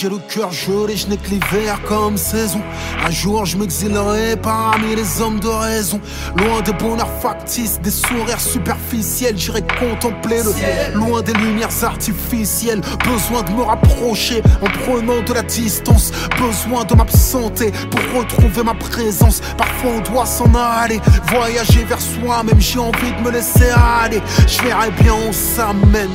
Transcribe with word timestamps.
J'ai 0.00 0.08
le 0.08 0.18
cœur 0.18 0.52
gelé, 0.52 0.96
je 0.96 1.08
n'ai 1.08 1.16
que 1.16 1.28
l'hiver 1.28 1.80
comme 1.88 2.16
saison. 2.16 2.60
Un 3.04 3.10
jour, 3.10 3.44
je 3.44 3.56
m'exilerai 3.56 4.36
parmi 4.36 4.94
les 4.94 5.20
hommes 5.20 5.40
de 5.40 5.48
raison. 5.48 6.00
Loin 6.36 6.60
des 6.60 6.72
bonheurs 6.72 7.10
factices, 7.20 7.80
des 7.80 7.90
sourires 7.90 8.40
superficiels, 8.40 9.36
j'irai 9.36 9.62
contempler 9.80 10.44
le 10.44 10.52
ciel. 10.52 10.92
Loin 10.94 11.22
des 11.22 11.32
lumières 11.32 11.82
artificielles, 11.82 12.80
besoin 13.04 13.42
de 13.42 13.50
me 13.50 13.62
rapprocher 13.62 14.40
en 14.62 14.68
prenant 14.84 15.20
de 15.22 15.32
la 15.32 15.42
distance. 15.42 16.12
Besoin 16.38 16.84
de 16.84 16.94
m'absenter 16.94 17.72
pour 17.90 18.20
retrouver 18.20 18.62
ma 18.62 18.74
présence. 18.74 19.40
Parfois, 19.56 19.90
on 19.96 20.12
doit 20.12 20.26
s'en 20.26 20.52
aller, 20.54 21.00
voyager 21.32 21.82
vers 21.84 22.00
soi-même. 22.00 22.60
J'ai 22.60 22.78
envie 22.78 23.12
de 23.18 23.20
me 23.24 23.32
laisser 23.32 23.70
aller. 24.00 24.22
Je 24.46 24.62
verrai 24.62 24.92
bien 24.92 25.14
où 25.14 25.32
ça 25.32 25.72
mène. 25.72 26.10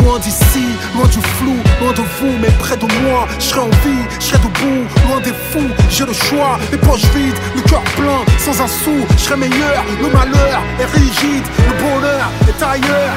Loin 0.00 0.18
d'ici, 0.18 0.66
loin 0.94 1.06
du 1.06 1.20
flou, 1.20 1.56
loin 1.80 1.92
de 1.92 2.02
vous, 2.02 2.38
mais 2.40 2.50
près 2.58 2.76
de 2.76 2.86
moi. 3.02 3.26
Je 3.38 3.44
serai 3.44 3.60
en 3.60 3.70
vie, 3.84 4.04
je 4.18 4.24
serai 4.24 4.38
debout, 4.38 4.86
loin 5.08 5.20
des 5.20 5.34
fous. 5.50 5.70
J'ai 5.90 6.06
le 6.06 6.12
choix, 6.12 6.58
les 6.70 6.78
poches 6.78 7.04
vides, 7.14 7.38
le 7.54 7.62
cœur 7.62 7.82
plein, 7.96 8.24
sans 8.38 8.60
un 8.60 8.68
sou. 8.68 9.06
Je 9.16 9.22
serai 9.22 9.36
meilleur, 9.36 9.84
le 10.00 10.08
malheur 10.08 10.62
est 10.80 10.86
rigide, 10.86 11.44
le 11.58 11.74
bonheur 11.82 12.30
est 12.48 12.62
ailleurs. 12.62 13.14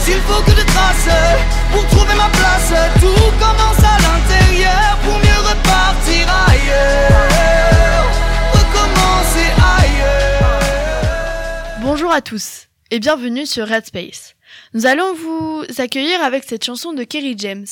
S'il 0.00 0.20
faut 0.22 0.42
que 0.42 0.50
de 0.50 0.64
traces 0.66 1.08
pour 1.72 1.86
trouver 1.86 2.14
ma 2.16 2.28
place, 2.28 2.72
tout 3.00 3.30
commence 3.38 3.78
à 3.78 3.96
l'intérieur 4.02 4.98
pour 5.04 5.16
mieux 5.18 5.40
repartir 5.48 6.26
ailleurs. 6.48 8.06
Recommencer 8.52 9.48
ailleurs. 9.78 10.60
Bonjour 11.80 12.12
à 12.12 12.20
tous 12.20 12.68
et 12.90 12.98
bienvenue 12.98 13.46
sur 13.46 13.68
Red 13.68 13.86
Space. 13.86 14.31
Nous 14.74 14.86
allons 14.86 15.12
vous 15.12 15.64
accueillir 15.76 16.22
avec 16.22 16.44
cette 16.44 16.64
chanson 16.64 16.94
de 16.94 17.04
Kerry 17.04 17.34
James, 17.36 17.66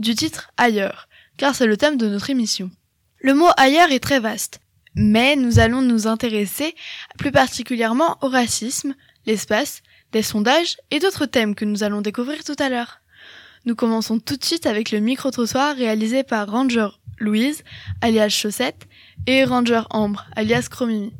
du 0.00 0.16
titre 0.16 0.50
Ailleurs, 0.56 1.08
car 1.36 1.54
c'est 1.54 1.66
le 1.66 1.76
thème 1.76 1.96
de 1.96 2.08
notre 2.08 2.28
émission. 2.28 2.72
Le 3.20 3.34
mot 3.34 3.46
ailleurs 3.56 3.92
est 3.92 4.02
très 4.02 4.18
vaste, 4.18 4.58
mais 4.96 5.36
nous 5.36 5.60
allons 5.60 5.80
nous 5.80 6.08
intéresser 6.08 6.74
plus 7.18 7.30
particulièrement 7.30 8.18
au 8.20 8.28
racisme, 8.28 8.96
l'espace, 9.26 9.82
des 10.10 10.22
sondages 10.22 10.76
et 10.90 10.98
d'autres 10.98 11.26
thèmes 11.26 11.54
que 11.54 11.64
nous 11.64 11.84
allons 11.84 12.00
découvrir 12.00 12.42
tout 12.42 12.56
à 12.58 12.68
l'heure. 12.68 13.00
Nous 13.64 13.76
commençons 13.76 14.18
tout 14.18 14.36
de 14.36 14.44
suite 14.44 14.66
avec 14.66 14.90
le 14.90 14.98
micro-trottoir 14.98 15.76
réalisé 15.76 16.24
par 16.24 16.50
Ranger 16.50 16.88
Louise, 17.18 17.62
alias 18.00 18.30
Chaussette, 18.30 18.88
et 19.28 19.44
Ranger 19.44 19.82
Ambre, 19.90 20.26
alias 20.34 20.66
Chromimi. 20.68 21.12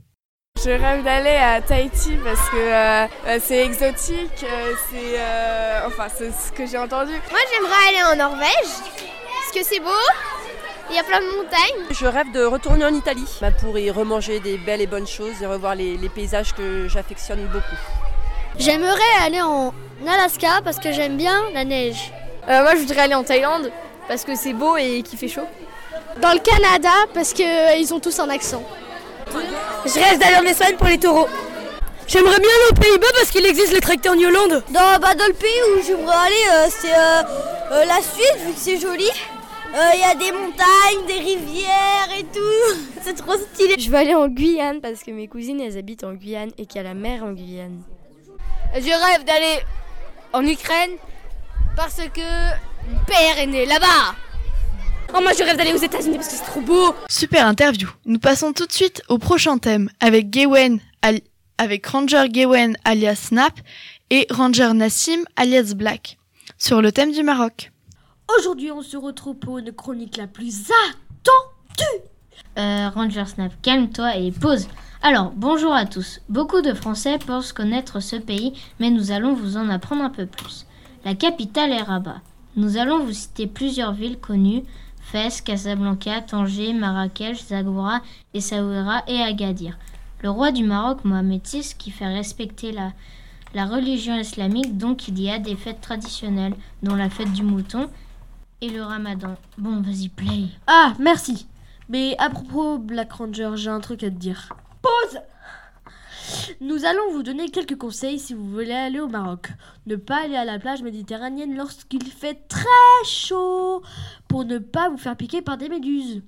Je 0.63 0.71
rêve 0.71 1.03
d'aller 1.03 1.37
à 1.37 1.63
Tahiti 1.63 2.19
parce 2.23 2.51
que 2.51 2.57
euh, 2.57 3.07
euh, 3.29 3.39
c'est 3.43 3.65
exotique, 3.65 4.45
euh, 4.45 4.75
c'est 4.91 5.19
euh, 5.19 5.87
enfin 5.87 6.09
c'est 6.15 6.31
ce 6.31 6.53
que 6.53 6.67
j'ai 6.67 6.77
entendu. 6.77 7.13
Moi 7.13 7.41
j'aimerais 7.51 7.89
aller 7.89 8.13
en 8.13 8.17
Norvège 8.29 8.49
parce 8.67 9.53
que 9.55 9.65
c'est 9.65 9.81
beau, 9.81 9.89
il 10.91 10.97
y 10.97 10.99
a 10.99 11.03
plein 11.03 11.21
de 11.21 11.25
montagnes. 11.35 11.87
Je 11.91 12.05
rêve 12.05 12.31
de 12.33 12.45
retourner 12.45 12.85
en 12.85 12.93
Italie 12.93 13.25
bah, 13.41 13.53
pour 13.53 13.79
y 13.79 13.91
remanger 13.91 14.39
des 14.41 14.59
belles 14.59 14.83
et 14.83 14.87
bonnes 14.87 15.07
choses 15.07 15.41
et 15.41 15.47
revoir 15.47 15.75
les, 15.75 15.97
les 15.97 16.09
paysages 16.11 16.53
que 16.53 16.89
j'affectionne 16.89 17.47
beaucoup. 17.47 17.81
J'aimerais 18.59 19.01
aller 19.25 19.41
en 19.41 19.73
Alaska 20.07 20.61
parce 20.63 20.79
que 20.79 20.93
j'aime 20.93 21.17
bien 21.17 21.43
la 21.55 21.65
neige. 21.65 22.13
Euh, 22.51 22.63
moi 22.63 22.75
je 22.75 22.81
voudrais 22.81 23.01
aller 23.01 23.15
en 23.15 23.25
Thaïlande 23.25 23.73
parce 24.09 24.25
que 24.27 24.35
c'est 24.35 24.53
beau 24.53 24.77
et 24.77 25.03
qu'il 25.03 25.19
fait 25.19 25.29
chaud. 25.29 25.47
Dans 26.21 26.35
le 26.35 26.41
Canada 26.41 26.93
parce 27.15 27.33
qu'ils 27.33 27.95
ont 27.95 28.01
tous 28.01 28.19
un 28.21 28.29
accent. 28.29 28.63
Je 29.85 29.99
rêve 29.99 30.19
d'aller 30.19 30.37
en 30.37 30.51
Espagne 30.51 30.77
pour 30.77 30.87
les 30.87 30.99
taureaux. 30.99 31.29
J'aimerais 32.07 32.41
bien 32.41 32.49
aller 32.49 32.71
aux 32.73 32.75
Pays-Bas 32.75 33.07
parce 33.15 33.31
qu'il 33.31 33.47
existe 33.47 33.73
les 33.73 33.81
tracteurs 33.81 34.15
en 34.15 34.19
Hollande. 34.19 34.65
Dans, 34.71 34.99
bah, 35.01 35.15
dans 35.15 35.27
le 35.27 35.33
pays 35.33 35.61
où 35.73 35.83
j'aimerais 35.87 36.17
aller, 36.17 36.35
euh, 36.53 36.67
c'est 36.69 36.93
euh, 36.93 37.23
euh, 37.71 37.85
la 37.85 38.03
Suisse 38.03 38.45
vu 38.45 38.53
que 38.53 38.59
c'est 38.59 38.81
joli. 38.81 39.09
Il 39.73 40.01
y 40.01 40.03
a 40.03 40.17
des 40.17 40.33
montagnes, 40.33 41.07
des 41.07 41.21
rivières 41.21 42.09
et 42.19 42.25
tout. 42.25 42.81
c'est 43.03 43.15
trop 43.15 43.35
stylé. 43.35 43.77
Je 43.79 43.89
veux 43.89 43.97
aller 43.97 44.17
en 44.17 44.27
Guyane 44.27 44.81
parce 44.81 45.05
que 45.05 45.13
mes 45.13 45.29
cousines 45.29 45.61
elles 45.61 45.79
habitent 45.79 46.03
en 46.03 46.15
Guyane 46.15 46.51
et 46.59 46.67
qu'il 46.67 46.83
y 46.83 46.85
a 46.85 46.89
la 46.89 46.95
mer 46.95 47.23
en 47.23 47.31
Guyane. 47.31 47.81
Je 48.75 48.81
rêve 48.81 49.25
d'aller 49.25 49.61
en 50.33 50.45
Ukraine 50.45 50.97
parce 51.77 52.01
que 52.13 52.91
mon 52.91 52.99
père 53.07 53.39
est 53.39 53.47
né 53.47 53.67
là-bas. 53.67 54.17
Oh 55.13 55.21
moi 55.21 55.33
je 55.37 55.43
rêve 55.43 55.57
d'aller 55.57 55.73
aux 55.73 55.83
États-Unis 55.83 56.17
parce 56.17 56.29
que 56.29 56.35
c'est 56.35 56.45
trop 56.45 56.61
beau. 56.61 56.95
Super 57.09 57.47
interview. 57.47 57.89
Nous 58.07 58.21
passons 58.21 58.53
tout 58.53 58.67
de 58.67 58.73
suite 58.73 59.03
au 59.09 59.19
prochain 59.19 59.59
thème 59.59 59.91
avec 59.99 60.31
Gawen, 60.31 60.79
avec 61.59 61.87
Ranger 61.87 62.29
Gawen 62.29 62.77
alias 62.85 63.17
Snap 63.17 63.53
et 64.11 64.27
Ranger 64.31 64.73
Nassim 64.73 65.25
alias 65.37 65.75
Black 65.75 66.17
sur 66.59 66.81
le 66.81 66.93
thème 66.93 67.11
du 67.11 67.25
Maroc. 67.25 67.73
Aujourd'hui, 68.39 68.71
on 68.71 68.83
se 68.83 68.97
retrouve 68.97 69.37
pour 69.37 69.59
une 69.59 69.73
chronique 69.73 70.17
la 70.17 70.29
plus 70.29 70.71
attendue. 70.71 72.05
Euh, 72.59 72.89
Ranger 72.91 73.25
Snap, 73.27 73.53
calme-toi 73.63 74.17
et 74.17 74.31
pause. 74.31 74.69
Alors, 75.03 75.33
bonjour 75.35 75.73
à 75.73 75.87
tous. 75.87 76.21
Beaucoup 76.29 76.61
de 76.61 76.73
Français 76.73 77.19
pensent 77.19 77.53
connaître 77.53 77.99
ce 78.01 78.17
pays, 78.17 78.53
mais 78.79 78.91
nous 78.91 79.11
allons 79.11 79.35
vous 79.35 79.57
en 79.57 79.69
apprendre 79.71 80.05
un 80.05 80.11
peu 80.11 80.27
plus. 80.27 80.67
La 81.05 81.15
capitale 81.15 81.73
est 81.73 81.83
Rabat. 81.83 82.21
Nous 82.57 82.77
allons 82.77 83.05
vous 83.05 83.13
citer 83.13 83.47
plusieurs 83.47 83.93
villes 83.93 84.19
connues 84.19 84.63
Fès, 85.11 85.41
Casablanca, 85.41 86.21
Tanger, 86.21 86.73
Marrakech, 86.73 87.45
Zagora, 87.47 88.01
Essaouira 88.33 89.03
et 89.09 89.21
Agadir. 89.21 89.77
Le 90.23 90.31
roi 90.31 90.53
du 90.53 90.63
Maroc, 90.63 91.05
Mohamed 91.05 91.45
VI, 91.45 91.75
qui 91.77 91.91
fait 91.91 92.07
respecter 92.07 92.71
la, 92.71 92.93
la 93.53 93.67
religion 93.67 94.15
islamique, 94.17 94.79
donc 94.79 95.09
il 95.09 95.21
y 95.21 95.29
a 95.29 95.41
des 95.41 95.57
fêtes 95.57 95.81
traditionnelles, 95.81 96.55
dont 96.85 96.95
la 96.95 97.11
fête 97.11 97.33
du 97.33 97.43
mouton 97.43 97.91
et 98.61 98.69
le 98.69 98.85
ramadan. 98.85 99.35
Bon, 99.59 99.81
vas-y, 99.81 100.11
play. 100.11 100.49
Ah, 100.69 100.93
merci. 101.01 101.49
Mais 101.89 102.15
à 102.19 102.31
propos 102.31 102.79
Black 102.79 103.13
Ranger, 103.13 103.53
j'ai 103.57 103.71
un 103.71 103.81
truc 103.81 104.05
à 104.05 104.11
te 104.11 104.15
dire. 104.15 104.49
Pause 104.81 105.21
Nous 106.61 106.85
allons 106.85 107.13
vous 107.13 107.23
donner 107.23 107.49
quelques 107.49 107.77
conseils 107.77 108.19
si 108.19 108.35
vous 108.35 108.49
voulez 108.51 108.73
aller 108.73 109.01
au 109.01 109.09
Maroc. 109.09 109.49
Ne 109.87 109.97
pas 109.97 110.25
aller 110.25 110.37
à 110.37 110.45
la 110.45 110.59
plage 110.59 110.83
méditerranéenne 110.83 111.57
lorsqu'il 111.57 112.05
fait 112.05 112.47
très 112.49 112.67
chaud 113.05 113.83
pour 114.29 114.45
ne 114.45 114.59
pas 114.59 114.89
vous 114.89 114.99
faire 114.99 115.17
piquer 115.17 115.43
par 115.43 115.57
des 115.57 115.69
méduses. 115.69 116.23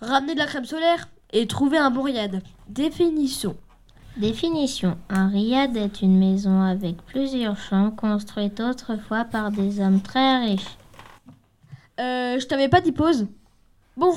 Ramenez 0.00 0.34
de 0.34 0.38
la 0.38 0.46
crème 0.46 0.64
solaire 0.64 1.08
et 1.32 1.46
trouvez 1.46 1.78
un 1.78 1.90
bon 1.90 2.02
riad. 2.02 2.42
Définition. 2.68 3.56
Définition. 4.16 4.98
Un 5.08 5.28
riad 5.28 5.76
est 5.76 6.02
une 6.02 6.18
maison 6.18 6.60
avec 6.60 6.98
plusieurs 7.02 7.56
chambres 7.56 7.96
construite 7.96 8.60
autrefois 8.60 9.24
par 9.24 9.50
des 9.50 9.80
hommes 9.80 10.02
très 10.02 10.44
riches. 10.44 10.76
Euh, 11.98 12.38
je 12.38 12.46
t'avais 12.46 12.68
pas 12.68 12.80
dit 12.80 12.92
pause. 12.92 13.26
Bon. 13.96 14.14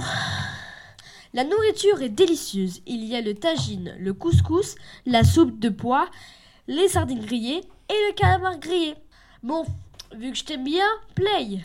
La 1.36 1.44
nourriture 1.44 2.02
est 2.02 2.08
délicieuse. 2.10 2.82
Il 2.88 3.04
y 3.04 3.14
a 3.14 3.20
le 3.22 3.34
tagine, 3.36 3.94
le 4.00 4.14
couscous, 4.14 4.76
la 5.06 5.26
soupe 5.26 5.60
de 5.60 5.68
pois, 5.68 6.08
les 6.68 6.88
sardines 6.88 7.20
grillées 7.24 7.60
et 7.90 7.94
le 8.08 8.14
calamar 8.16 8.58
grillé. 8.58 8.96
Bon, 9.44 9.66
vu 10.18 10.32
que 10.32 10.38
je 10.38 10.46
t'aime 10.46 10.64
bien, 10.64 10.86
play. 11.14 11.60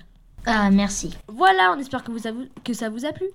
Ah, 0.45 0.71
merci. 0.73 1.15
Voilà, 1.29 1.73
on 1.73 1.79
espère 1.79 2.03
que, 2.03 2.11
vous 2.11 2.27
a- 2.27 2.33
que 2.65 2.73
ça 2.75 2.89
vous 2.89 3.05
a 3.07 3.13
plu. 3.13 3.27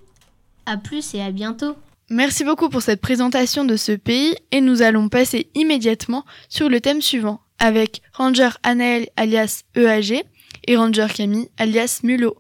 À 0.66 0.76
plus 0.76 1.14
et 1.16 1.22
à 1.22 1.32
bientôt. 1.32 1.76
Merci 2.10 2.44
beaucoup 2.44 2.68
pour 2.68 2.82
cette 2.82 3.00
présentation 3.00 3.64
de 3.64 3.78
ce 3.78 3.94
pays 3.94 4.36
et 4.52 4.60
nous 4.60 4.82
allons 4.82 5.08
passer 5.08 5.50
immédiatement 5.56 6.26
sur 6.50 6.68
le 6.68 6.82
thème 6.82 7.02
suivant 7.02 7.40
avec 7.60 8.02
Ranger 8.14 8.50
Anaël 8.64 9.08
alias 9.16 9.64
EAG 9.76 10.24
et 10.68 10.76
Ranger 10.76 11.08
Camille 11.16 11.48
alias 11.58 12.02
Mulot. 12.04 12.36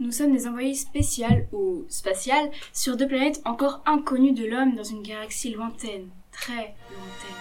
Nous 0.00 0.12
sommes 0.12 0.32
des 0.32 0.48
envoyés 0.48 0.74
spéciales 0.74 1.46
ou 1.52 1.84
spatiales 1.90 2.50
sur 2.72 2.96
deux 2.96 3.06
planètes 3.06 3.42
encore 3.44 3.82
inconnues 3.84 4.32
de 4.32 4.46
l'homme 4.46 4.74
dans 4.74 4.82
une 4.82 5.02
galaxie 5.02 5.52
lointaine, 5.52 6.08
très 6.32 6.74
lointaine. 6.90 7.36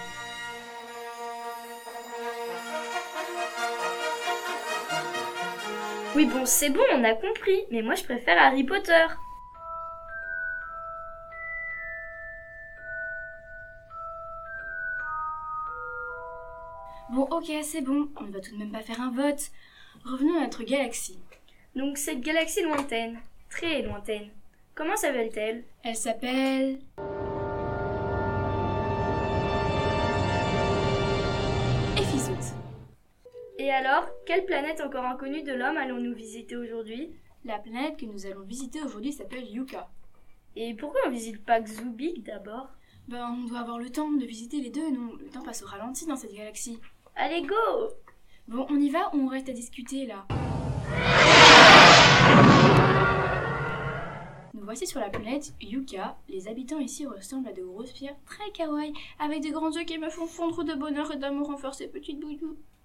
Oui, 6.17 6.25
bon, 6.25 6.45
c'est 6.45 6.69
bon, 6.69 6.81
on 6.93 7.03
a 7.05 7.13
compris, 7.13 7.61
mais 7.71 7.81
moi 7.81 7.95
je 7.95 8.03
préfère 8.03 8.37
Harry 8.37 8.65
Potter. 8.65 9.07
Bon, 17.09 17.21
ok, 17.31 17.49
c'est 17.63 17.81
bon, 17.81 18.09
on 18.17 18.23
ne 18.23 18.31
va 18.33 18.41
tout 18.41 18.51
de 18.51 18.57
même 18.57 18.73
pas 18.73 18.81
faire 18.81 18.99
un 18.99 19.11
vote. 19.11 19.49
Revenons 20.03 20.37
à 20.39 20.41
notre 20.41 20.63
galaxie. 20.63 21.19
Donc 21.75 21.97
cette 21.97 22.21
galaxie 22.21 22.63
lointaine, 22.63 23.19
très 23.49 23.81
lointaine, 23.81 24.29
comment 24.75 24.95
s'appelle-t-elle? 24.95 25.63
Elle 25.83 25.95
s'appelle... 25.95 26.79
Et 33.57 33.71
alors, 33.71 34.07
quelle 34.25 34.45
planète 34.45 34.79
encore 34.79 35.03
inconnue 35.03 35.43
de 35.43 35.51
l'homme 35.51 35.75
allons-nous 35.75 36.13
visiter 36.13 36.55
aujourd'hui? 36.55 37.11
La 37.43 37.59
planète 37.59 37.97
que 37.97 38.05
nous 38.05 38.25
allons 38.25 38.43
visiter 38.43 38.81
aujourd'hui 38.81 39.11
s'appelle 39.11 39.49
Yuka. 39.49 39.89
Et 40.55 40.73
pourquoi 40.73 41.01
on 41.05 41.11
visite 41.11 41.45
pas 41.45 41.59
Xubik 41.59 42.23
d'abord? 42.23 42.69
Ben, 43.09 43.27
on 43.29 43.47
doit 43.47 43.59
avoir 43.59 43.77
le 43.77 43.89
temps 43.89 44.11
de 44.11 44.25
visiter 44.25 44.61
les 44.61 44.69
deux, 44.69 44.89
non 44.91 45.13
Le 45.19 45.29
temps 45.29 45.43
passe 45.43 45.61
au 45.61 45.67
ralenti 45.67 46.05
dans 46.05 46.15
cette 46.15 46.33
galaxie. 46.33 46.79
Allez, 47.15 47.41
go! 47.41 47.55
Bon, 48.47 48.65
on 48.69 48.79
y 48.79 48.89
va 48.89 49.13
ou 49.13 49.25
on 49.25 49.27
reste 49.27 49.49
à 49.49 49.53
discuter 49.53 50.05
là? 50.05 50.25
Nous 54.53 54.63
voici 54.63 54.85
sur 54.85 54.99
la 54.99 55.09
planète 55.09 55.53
Yuka. 55.61 56.17
Les 56.27 56.47
habitants 56.47 56.79
ici 56.79 57.05
ressemblent 57.05 57.49
à 57.49 57.53
de 57.53 57.63
grosses 57.63 57.91
pierres 57.91 58.15
très 58.25 58.51
kawaii, 58.51 58.93
avec 59.19 59.41
des 59.41 59.51
grands 59.51 59.71
yeux 59.71 59.83
qui 59.83 59.97
me 59.97 60.09
font 60.09 60.27
fondre 60.27 60.63
de 60.63 60.73
bonheur 60.73 61.11
et 61.11 61.17
d'amour 61.17 61.49
envers 61.49 61.73
ces 61.73 61.87
petites 61.87 62.19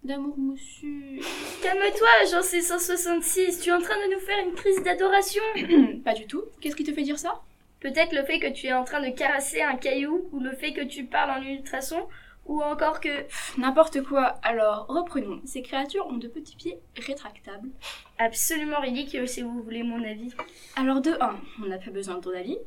d'amour 0.04 0.36
moussu. 0.36 1.20
Calme-toi, 1.62 2.08
j'en 2.30 2.42
sais 2.42 2.60
166, 2.60 3.60
tu 3.60 3.70
es 3.70 3.72
en 3.72 3.80
train 3.80 3.96
de 4.06 4.14
nous 4.14 4.20
faire 4.20 4.38
une 4.46 4.54
crise 4.54 4.82
d'adoration 4.82 5.42
Pas 6.04 6.14
du 6.14 6.26
tout. 6.26 6.42
Qu'est-ce 6.60 6.76
qui 6.76 6.84
te 6.84 6.92
fait 6.92 7.02
dire 7.02 7.18
ça? 7.18 7.40
Peut-être 7.80 8.12
le 8.12 8.24
fait 8.24 8.38
que 8.38 8.50
tu 8.52 8.66
es 8.66 8.72
en 8.72 8.84
train 8.84 9.00
de 9.00 9.14
caresser 9.14 9.62
un 9.62 9.76
caillou, 9.76 10.28
ou 10.32 10.40
le 10.40 10.52
fait 10.52 10.72
que 10.72 10.84
tu 10.84 11.04
parles 11.04 11.42
en 11.42 11.42
ultrason, 11.42 12.06
ou 12.46 12.62
encore 12.62 13.00
que... 13.00 13.26
N'importe 13.58 14.02
quoi. 14.02 14.38
Alors, 14.42 14.86
reprenons. 14.88 15.40
Ces 15.44 15.62
créatures 15.62 16.06
ont 16.06 16.16
de 16.16 16.28
petits 16.28 16.56
pieds 16.56 16.78
rétractables. 16.96 17.70
Absolument 18.18 18.80
ridicule 18.80 19.28
si 19.28 19.42
vous 19.42 19.62
voulez 19.62 19.82
mon 19.82 20.02
avis. 20.04 20.32
Alors 20.76 21.00
de 21.00 21.12
1, 21.20 21.40
on 21.62 21.66
n'a 21.66 21.78
pas 21.78 21.90
besoin 21.90 22.16
de 22.16 22.20
ton 22.20 22.34
avis. 22.34 22.58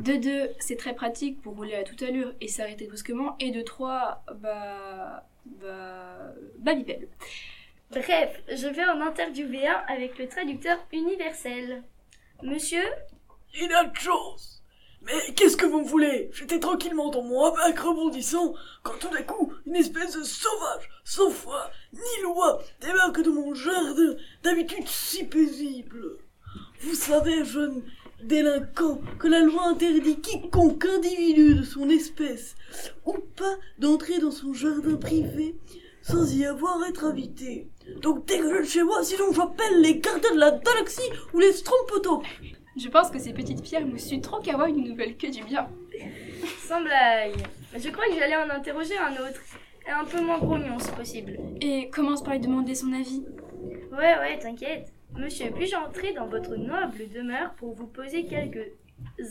De 0.00 0.16
2, 0.16 0.50
c'est 0.58 0.76
très 0.76 0.94
pratique 0.94 1.40
pour 1.42 1.54
rouler 1.54 1.74
à 1.74 1.84
toute 1.84 2.02
allure 2.02 2.34
et 2.40 2.48
s'arrêter 2.48 2.86
brusquement. 2.86 3.36
Et 3.40 3.50
de 3.50 3.62
3, 3.62 4.24
bah... 4.36 5.26
Bah... 5.44 6.32
Bah 6.58 6.74
bipède. 6.74 7.08
Bref, 7.90 8.42
je 8.48 8.68
vais 8.68 8.84
en 8.86 9.00
interviewer 9.00 9.66
un 9.66 9.82
avec 9.88 10.18
le 10.18 10.26
traducteur 10.26 10.78
universel. 10.92 11.82
Monsieur 12.42 12.84
Il 13.54 13.70
a 13.72 13.84
de 13.84 13.96
chance 13.96 14.61
Mais 15.04 15.34
qu'est-ce 15.34 15.56
que 15.56 15.66
vous 15.66 15.80
me 15.80 15.88
voulez? 15.88 16.30
J'étais 16.32 16.60
tranquillement 16.60 17.10
dans 17.10 17.22
mon 17.22 17.44
hamac 17.44 17.78
rebondissant 17.78 18.54
quand 18.82 18.98
tout 19.00 19.08
d'un 19.08 19.22
coup, 19.22 19.52
une 19.66 19.76
espèce 19.76 20.16
de 20.16 20.22
sauvage, 20.22 20.88
sans 21.04 21.30
foi, 21.30 21.70
ni 21.92 22.22
loi, 22.22 22.62
débarque 22.80 23.22
de 23.22 23.30
mon 23.30 23.54
jardin, 23.54 24.14
d'habitude 24.42 24.86
si 24.86 25.24
paisible. 25.24 26.18
Vous 26.80 26.94
savez, 26.94 27.44
jeune 27.44 27.82
délinquant, 28.22 29.00
que 29.18 29.26
la 29.26 29.40
loi 29.40 29.66
interdit 29.66 30.20
quiconque 30.20 30.84
individu 30.84 31.56
de 31.56 31.62
son 31.64 31.88
espèce 31.88 32.54
ou 33.04 33.14
pas 33.36 33.56
d'entrer 33.78 34.18
dans 34.18 34.30
son 34.30 34.54
jardin 34.54 34.96
privé 34.96 35.56
sans 36.02 36.32
y 36.34 36.44
avoir 36.44 36.84
être 36.84 37.04
invité. 37.04 37.68
Donc 38.00 38.26
dégagez 38.26 38.60
de 38.60 38.64
chez 38.64 38.82
moi, 38.82 39.02
sinon 39.02 39.32
j'appelle 39.32 39.80
les 39.80 39.98
gardiens 39.98 40.34
de 40.34 40.40
la 40.40 40.50
galaxie 40.50 41.10
ou 41.32 41.38
les 41.38 41.52
strompotos. 41.52 42.22
Je 42.76 42.88
pense 42.88 43.10
que 43.10 43.18
ces 43.18 43.32
petites 43.32 43.62
pierres 43.62 43.86
moussues 43.86 44.20
trop 44.20 44.40
kawaii 44.40 44.72
ne 44.72 44.88
nous 44.88 44.96
veulent 44.96 45.16
que 45.16 45.30
du 45.30 45.44
bien. 45.44 45.68
Sans 46.58 46.80
blague. 46.80 47.36
Je 47.76 47.88
crois 47.90 48.06
que 48.06 48.14
j'allais 48.18 48.36
en 48.36 48.48
interroger 48.48 48.96
un 48.96 49.12
autre. 49.12 49.40
Et 49.86 49.90
un 49.90 50.04
peu 50.04 50.20
moins 50.20 50.38
grognon 50.38 50.78
si 50.78 50.90
possible. 50.92 51.38
Et 51.60 51.90
commence 51.90 52.22
par 52.22 52.34
lui 52.34 52.40
demander 52.40 52.74
son 52.74 52.92
avis? 52.92 53.24
Ouais, 53.90 54.18
ouais, 54.18 54.38
t'inquiète. 54.38 54.92
Monsieur, 55.18 55.50
puis-je 55.50 55.76
entrer 55.76 56.12
dans 56.14 56.26
votre 56.26 56.56
noble 56.56 57.10
demeure 57.12 57.52
pour 57.54 57.74
vous 57.74 57.86
poser 57.86 58.24
quelques 58.24 58.72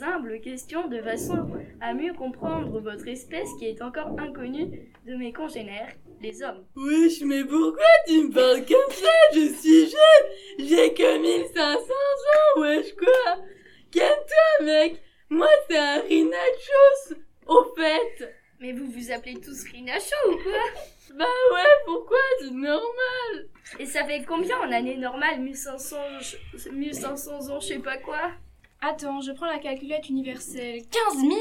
humbles 0.02 0.40
questions 0.42 0.88
de 0.88 1.02
façon 1.02 1.48
à 1.80 1.94
mieux 1.94 2.14
comprendre 2.14 2.80
votre 2.80 3.08
espèce 3.08 3.50
qui 3.58 3.66
est 3.66 3.82
encore 3.82 4.20
inconnue 4.20 4.92
de 5.08 5.16
mes 5.16 5.34
congénères, 5.34 5.94
les 6.22 6.44
hommes. 6.44 6.66
Wesh, 6.76 7.22
mais 7.22 7.44
pourquoi 7.44 7.84
tu 8.08 8.24
me 8.24 8.32
parles 8.32 8.66
comme 8.66 8.96
ça? 8.96 9.10
Je 9.34 9.54
suis 9.54 9.90
jeune. 9.90 10.68
J'ai 10.68 10.94
que 10.94 11.18
1500 11.20 11.78
ans, 11.78 12.62
wesh 12.62 12.94
quoi. 12.96 13.44
Calme-toi, 13.92 14.66
mec. 14.66 15.02
Moi, 15.30 15.48
c'est 15.70 15.78
un 15.78 16.02
Rinachos, 16.02 17.16
au 17.48 17.64
fait. 17.76 18.36
Mais 18.60 18.74
vous 18.74 18.92
vous 18.92 19.12
appelez 19.12 19.40
tous 19.40 19.64
Rinacho 19.72 20.16
ou 20.30 20.38
quoi? 20.38 20.60
Bah 21.14 21.26
ouais, 21.54 21.64
pourquoi? 21.86 22.18
C'est 22.40 22.52
normal. 22.52 23.50
Et 23.80 23.86
ça 23.86 24.06
fait 24.06 24.24
combien 24.26 24.58
en 24.60 24.72
année 24.72 24.96
normale? 24.96 25.42
1500, 25.42 25.98
1500 26.72 27.50
ans, 27.50 27.60
je 27.60 27.68
sais 27.68 27.80
pas 27.80 27.98
quoi. 27.98 28.32
Attends, 28.80 29.20
je 29.20 29.34
prends 29.34 29.48
la 29.48 29.60
calculette 29.60 30.08
universelle. 30.08 30.84
15 30.90 31.20
000 31.20 31.34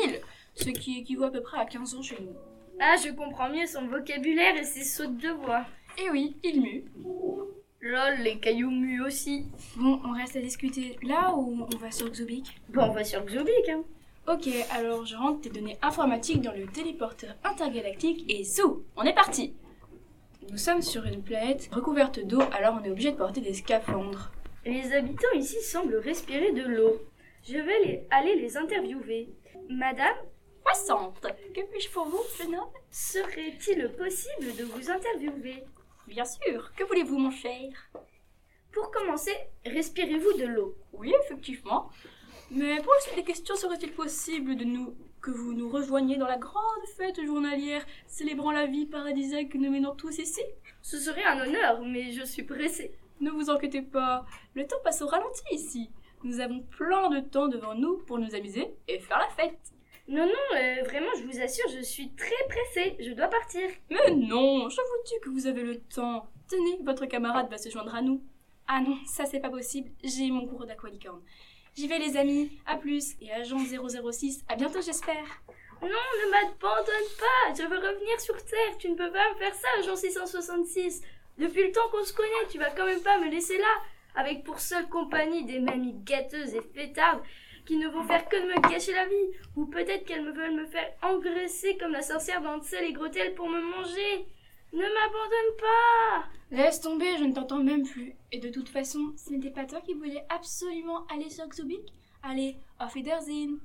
Ce 0.56 0.70
qui 0.70 0.98
équivaut 0.98 1.24
à 1.24 1.30
peu 1.30 1.40
près 1.40 1.60
à 1.60 1.66
15 1.66 1.94
ans 1.94 2.02
chez 2.02 2.16
nous. 2.20 2.34
Ah, 2.82 2.96
je 2.96 3.10
comprends 3.10 3.50
mieux 3.50 3.66
son 3.66 3.86
vocabulaire 3.86 4.56
et 4.56 4.64
ses 4.64 4.84
sautes 4.84 5.18
de 5.18 5.28
voix. 5.28 5.66
Eh 6.02 6.08
oui, 6.08 6.34
il 6.42 6.62
mue. 6.62 6.84
Lol, 7.82 8.20
les 8.22 8.38
cailloux 8.38 8.70
muent 8.70 9.02
aussi. 9.02 9.44
Bon, 9.76 10.00
on 10.02 10.12
reste 10.12 10.36
à 10.36 10.40
discuter 10.40 10.96
là 11.02 11.34
ou 11.36 11.66
on 11.70 11.76
va 11.76 11.90
sur 11.90 12.10
Xubik 12.10 12.58
Bon, 12.70 12.84
on 12.84 12.92
va 12.92 13.04
sur 13.04 13.22
Xubik, 13.26 13.68
hein. 13.68 13.84
Ok, 14.26 14.48
alors 14.70 15.04
je 15.04 15.14
rentre 15.14 15.42
tes 15.42 15.50
données 15.50 15.76
informatiques 15.82 16.40
dans 16.40 16.54
le 16.54 16.66
téléporteur 16.66 17.34
intergalactique 17.44 18.24
et 18.32 18.44
zou, 18.44 18.84
on 18.96 19.02
est 19.02 19.14
parti 19.14 19.52
Nous 20.50 20.56
sommes 20.56 20.82
sur 20.82 21.04
une 21.04 21.22
planète 21.22 21.68
recouverte 21.72 22.24
d'eau, 22.24 22.42
alors 22.52 22.78
on 22.80 22.84
est 22.84 22.90
obligé 22.90 23.12
de 23.12 23.16
porter 23.16 23.42
des 23.42 23.54
scaphandres. 23.54 24.32
Les 24.64 24.94
habitants 24.94 25.32
ici 25.34 25.60
semblent 25.62 25.96
respirer 25.96 26.52
de 26.52 26.62
l'eau. 26.62 27.02
Je 27.46 27.58
vais 27.58 27.84
les, 27.84 28.06
aller 28.10 28.36
les 28.36 28.56
interviewer. 28.56 29.28
Madame 29.68 30.16
60. 30.74 31.20
Que 31.54 31.62
puis-je 31.70 31.90
pour 31.90 32.06
vous, 32.06 32.22
jeune 32.38 32.54
homme 32.54 32.70
Serait-il 32.90 33.88
possible 33.96 34.56
de 34.56 34.64
vous 34.64 34.90
interviewer? 34.90 35.64
Bien 36.06 36.24
sûr. 36.24 36.72
Que 36.76 36.84
voulez-vous, 36.84 37.18
mon 37.18 37.30
cher? 37.30 37.70
Pour 38.72 38.90
commencer, 38.92 39.34
respirez-vous 39.66 40.32
de 40.34 40.46
l'eau 40.46 40.76
Oui, 40.92 41.12
effectivement. 41.24 41.90
Mais 42.52 42.76
pour 42.82 42.92
la 42.94 43.00
suite 43.00 43.16
des 43.16 43.24
questions, 43.24 43.56
serait-il 43.56 43.92
possible 43.92 44.56
de 44.56 44.64
nous 44.64 44.94
que 45.20 45.30
vous 45.30 45.52
nous 45.52 45.68
rejoigniez 45.68 46.16
dans 46.16 46.28
la 46.28 46.38
grande 46.38 46.86
fête 46.96 47.20
journalière 47.24 47.84
célébrant 48.06 48.52
la 48.52 48.66
vie 48.66 48.86
paradisiaque 48.86 49.50
que 49.50 49.58
nous 49.58 49.70
menons 49.70 49.94
tous 49.94 50.18
ici? 50.18 50.42
Ce 50.82 50.98
serait 50.98 51.24
un 51.24 51.40
honneur, 51.40 51.82
mais 51.82 52.12
je 52.12 52.24
suis 52.24 52.44
pressée. 52.44 52.94
Ne 53.20 53.30
vous 53.30 53.50
inquiétez 53.50 53.82
pas, 53.82 54.24
le 54.54 54.66
temps 54.66 54.80
passe 54.84 55.02
au 55.02 55.06
ralenti 55.06 55.42
ici. 55.52 55.90
Nous 56.22 56.40
avons 56.40 56.60
plein 56.60 57.10
de 57.10 57.20
temps 57.20 57.48
devant 57.48 57.74
nous 57.74 57.98
pour 57.98 58.18
nous 58.18 58.34
amuser 58.34 58.72
et 58.88 58.98
faire 59.00 59.18
la 59.18 59.28
fête. 59.28 59.72
Non, 60.10 60.26
non, 60.26 60.56
euh, 60.56 60.82
vraiment, 60.82 61.10
je 61.16 61.22
vous 61.22 61.40
assure, 61.40 61.68
je 61.68 61.82
suis 61.82 62.12
très 62.16 62.34
pressée. 62.48 62.96
Je 62.98 63.12
dois 63.12 63.28
partir. 63.28 63.62
Mais 63.90 64.10
non, 64.10 64.68
je 64.68 64.74
vous 64.74 65.02
dis 65.06 65.14
que 65.22 65.28
vous 65.30 65.46
avez 65.46 65.62
le 65.62 65.78
temps. 65.78 66.26
Tenez, 66.48 66.82
votre 66.82 67.06
camarade 67.06 67.48
va 67.48 67.58
se 67.58 67.70
joindre 67.70 67.94
à 67.94 68.02
nous. 68.02 68.20
Ah 68.66 68.80
non, 68.80 68.98
ça 69.06 69.24
c'est 69.24 69.38
pas 69.38 69.50
possible. 69.50 69.88
J'ai 70.02 70.32
mon 70.32 70.48
cours 70.48 70.66
d'aqualicorne. 70.66 71.22
J'y 71.76 71.86
vais 71.86 72.00
les 72.00 72.16
amis, 72.16 72.50
à 72.66 72.76
plus. 72.76 73.14
Et 73.20 73.30
agent 73.30 73.58
006, 73.58 74.44
à 74.48 74.56
bientôt 74.56 74.82
j'espère. 74.82 75.42
Non, 75.80 75.88
ne 75.88 76.30
m'abandonne 76.32 77.10
pas. 77.16 77.54
Je 77.54 77.68
veux 77.68 77.78
revenir 77.78 78.20
sur 78.20 78.36
Terre. 78.44 78.78
Tu 78.80 78.90
ne 78.90 78.96
peux 78.96 79.12
pas 79.12 79.32
me 79.32 79.38
faire 79.38 79.54
ça, 79.54 79.68
agent 79.78 79.94
666. 79.94 81.02
Depuis 81.38 81.62
le 81.62 81.70
temps 81.70 81.88
qu'on 81.92 82.02
se 82.02 82.12
connaît, 82.12 82.48
tu 82.50 82.58
vas 82.58 82.70
quand 82.70 82.84
même 82.84 83.02
pas 83.02 83.20
me 83.20 83.30
laisser 83.30 83.58
là 83.58 83.80
avec 84.16 84.42
pour 84.42 84.58
seule 84.58 84.88
compagnie 84.88 85.44
des 85.44 85.60
mamies 85.60 85.94
gâteuses 86.04 86.56
et 86.56 86.62
fêtardes 86.74 87.22
qui 87.70 87.76
ne 87.76 87.86
vont 87.86 88.02
faire 88.02 88.28
que 88.28 88.34
de 88.34 88.48
me 88.48 88.68
gâcher 88.68 88.92
la 88.92 89.06
vie, 89.06 89.30
ou 89.54 89.64
peut-être 89.64 90.04
qu'elles 90.04 90.24
me 90.24 90.32
veulent 90.32 90.56
me 90.56 90.66
faire 90.66 90.92
engraisser 91.02 91.76
comme 91.76 91.92
la 91.92 92.02
sorcière 92.02 92.42
d'Ansel 92.42 92.82
et 92.82 92.92
Gretel 92.92 93.32
pour 93.36 93.48
me 93.48 93.60
manger. 93.60 94.26
Ne 94.72 94.80
m'abandonne 94.80 95.56
pas 95.56 96.28
Laisse 96.50 96.80
tomber, 96.80 97.16
je 97.16 97.22
ne 97.22 97.32
t'entends 97.32 97.62
même 97.62 97.86
plus. 97.86 98.16
Et 98.32 98.40
de 98.40 98.48
toute 98.48 98.68
façon, 98.68 99.12
ce 99.16 99.30
n'était 99.30 99.52
pas 99.52 99.66
toi 99.66 99.80
qui 99.82 99.94
voulais 99.94 100.24
absolument 100.30 101.06
aller 101.14 101.30
sur 101.30 101.46
Xubik 101.46 101.94
Allez, 102.24 102.56
auf 102.80 102.96
Wiedersehen 102.96 103.60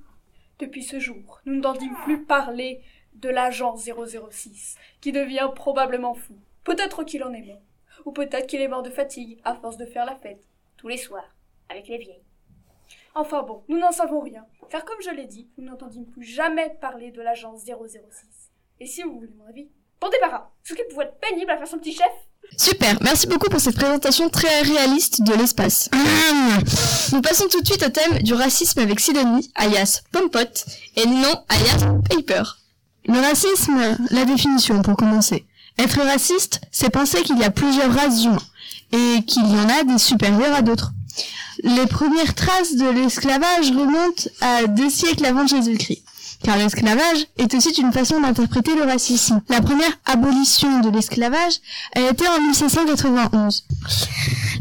Depuis 0.59 0.83
ce 0.83 0.99
jour, 0.99 1.41
nous 1.47 1.55
n'entendîmes 1.55 1.97
plus 2.03 2.21
parler 2.25 2.81
de 3.15 3.29
l'agent 3.29 3.75
006, 3.75 4.77
qui 5.01 5.13
devient 5.13 5.49
probablement 5.55 6.13
fou. 6.13 6.37
Peut-être 6.63 7.05
qu'il 7.05 7.23
en 7.23 7.33
est 7.33 7.41
mort. 7.41 7.63
Ou 8.05 8.11
peut-être 8.11 8.45
qu'il 8.45 8.61
est 8.61 8.67
mort 8.67 8.83
de 8.83 8.91
fatigue, 8.91 9.39
à 9.43 9.55
force 9.55 9.77
de 9.77 9.85
faire 9.87 10.05
la 10.05 10.15
fête, 10.15 10.47
tous 10.77 10.89
les 10.89 10.97
soirs, 10.97 11.33
avec 11.69 11.87
les 11.87 11.97
vieilles. 11.97 12.21
Enfin 13.17 13.43
bon, 13.43 13.63
nous 13.69 13.79
n'en 13.79 13.93
savons 13.93 14.19
rien, 14.19 14.43
car 14.69 14.83
comme 14.83 15.01
je 15.01 15.09
l'ai 15.09 15.25
dit, 15.25 15.47
nous 15.57 15.63
n'entendîmes 15.65 16.05
plus 16.05 16.25
jamais 16.25 16.77
parler 16.81 17.11
de 17.11 17.21
l'agence 17.21 17.61
006. 17.61 17.71
Et 18.81 18.85
si 18.85 19.03
vous 19.03 19.13
voulez 19.13 19.29
mon 19.37 19.47
avis, 19.47 19.69
bon 20.01 20.09
débarras, 20.09 20.49
ce 20.63 20.73
qui 20.73 20.81
pouvait 20.89 21.05
être 21.05 21.17
pénible 21.21 21.49
à 21.49 21.57
faire 21.57 21.67
son 21.67 21.77
petit 21.77 21.93
chef. 21.93 22.11
Super, 22.57 22.97
merci 23.01 23.27
beaucoup 23.27 23.47
pour 23.47 23.61
cette 23.61 23.77
présentation 23.77 24.29
très 24.29 24.61
réaliste 24.63 25.21
de 25.23 25.33
l'espace. 25.33 25.89
Nous 27.13 27.21
passons 27.21 27.47
tout 27.47 27.61
de 27.61 27.65
suite 27.65 27.83
au 27.83 27.89
thème 27.89 28.21
du 28.21 28.33
racisme 28.33 28.81
avec 28.81 28.99
Sidonie, 28.99 29.49
alias 29.55 30.01
Pompot, 30.11 30.39
et 30.97 31.05
non 31.05 31.41
alias 31.47 31.93
Paper. 32.09 32.43
Le 33.05 33.19
racisme, 33.21 33.97
la 34.11 34.25
définition 34.25 34.81
pour 34.81 34.97
commencer. 34.97 35.45
Être 35.77 36.01
raciste, 36.01 36.59
c'est 36.69 36.89
penser 36.89 37.23
qu'il 37.23 37.39
y 37.39 37.45
a 37.45 37.51
plusieurs 37.51 37.93
races 37.93 38.25
humains 38.25 38.37
et 38.91 39.23
qu'il 39.25 39.49
y 39.49 39.55
en 39.55 39.69
a 39.69 39.83
des 39.85 39.99
supérieurs 39.99 40.53
à 40.53 40.61
d'autres. 40.61 40.91
Les 41.65 41.87
premières 41.87 42.35
traces 42.35 42.75
de 42.75 42.87
l'esclavage 42.87 43.71
remontent 43.71 44.29
à 44.39 44.67
deux 44.67 44.89
siècles 44.89 45.25
avant 45.25 45.47
Jésus-Christ. 45.47 46.03
Car 46.43 46.57
l'esclavage 46.57 47.25
est 47.39 47.51
aussi 47.55 47.69
une 47.81 47.91
façon 47.91 48.21
d'interpréter 48.21 48.75
le 48.75 48.83
racisme. 48.83 49.41
La 49.49 49.61
première 49.61 49.89
abolition 50.05 50.81
de 50.81 50.91
l'esclavage 50.91 51.55
a 51.95 52.01
été 52.01 52.27
en 52.27 52.39
1791. 52.39 53.65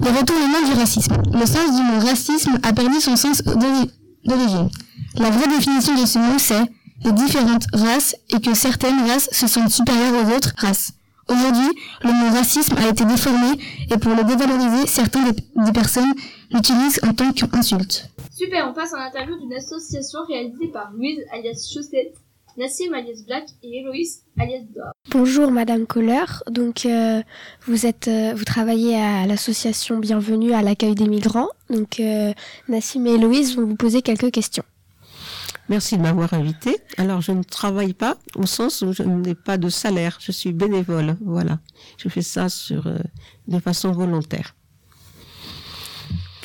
Le 0.00 0.18
retournement 0.18 0.66
du 0.66 0.72
racisme. 0.78 1.12
Le 1.30 1.44
sens 1.44 1.76
du 1.76 1.82
mot 1.82 2.00
racisme 2.00 2.58
a 2.62 2.72
perdu 2.72 2.98
son 3.02 3.16
sens 3.16 3.42
d'origine. 3.42 4.70
La 5.16 5.28
vraie 5.28 5.48
définition 5.48 6.00
de 6.00 6.06
ce 6.06 6.18
mot, 6.18 6.38
c'est 6.38 6.64
les 7.04 7.12
différentes 7.12 7.66
races 7.74 8.16
et 8.30 8.40
que 8.40 8.54
certaines 8.54 9.06
races 9.06 9.28
se 9.30 9.46
sentent 9.46 9.70
supérieures 9.70 10.24
aux 10.24 10.34
autres 10.34 10.54
races. 10.56 10.92
Aujourd'hui, 11.28 11.70
le 12.02 12.12
mot 12.12 12.34
racisme 12.34 12.76
a 12.76 12.88
été 12.88 13.04
déformé 13.04 13.58
et 13.90 13.96
pour 13.96 14.14
le 14.14 14.24
dévaloriser, 14.24 14.86
certaines 14.86 15.32
des, 15.32 15.72
personnes 15.72 16.12
l'utilisent 16.54 17.00
en 17.02 17.12
tant 17.12 17.32
qu'insulte. 17.32 18.10
Super, 18.30 18.68
on 18.68 18.74
passe 18.74 18.94
à 18.94 18.98
l'interview 18.98 19.38
d'une 19.38 19.52
association 19.54 20.20
réalisée 20.28 20.68
par 20.68 20.90
Louise 20.92 21.20
alias 21.32 21.68
Chaussette, 21.72 22.14
Nassim 22.56 22.92
alias 22.94 23.22
Black 23.26 23.44
et 23.62 23.80
Héloïse 23.80 24.22
alias 24.38 24.62
Dor. 24.74 24.92
Bonjour 25.10 25.50
Madame 25.50 25.86
Kohler, 25.86 26.24
donc 26.48 26.86
euh, 26.86 27.22
vous 27.66 27.86
êtes, 27.86 28.08
euh, 28.08 28.34
vous 28.34 28.44
travaillez 28.44 28.96
à 28.96 29.26
l'association 29.26 29.98
Bienvenue 29.98 30.52
à 30.52 30.62
l'accueil 30.62 30.94
des 30.94 31.08
migrants. 31.08 31.48
Donc 31.70 32.00
euh, 32.00 32.32
Nassim 32.68 33.06
et 33.06 33.14
Héloïse 33.14 33.56
vont 33.56 33.66
vous 33.66 33.76
poser 33.76 34.02
quelques 34.02 34.30
questions. 34.30 34.64
Merci 35.68 35.96
de 35.96 36.02
m'avoir 36.02 36.34
invité. 36.34 36.76
Alors, 36.98 37.22
je 37.22 37.32
ne 37.32 37.42
travaille 37.42 37.94
pas 37.94 38.18
au 38.36 38.44
sens 38.44 38.82
où 38.82 38.92
je 38.92 39.02
n'ai 39.02 39.34
pas 39.34 39.56
de 39.56 39.70
salaire. 39.70 40.18
Je 40.20 40.30
suis 40.30 40.52
bénévole. 40.52 41.16
Voilà. 41.24 41.58
Je 41.96 42.10
fais 42.10 42.20
ça 42.20 42.50
sur, 42.50 42.86
euh, 42.86 42.98
de 43.48 43.58
façon 43.58 43.92
volontaire. 43.92 44.54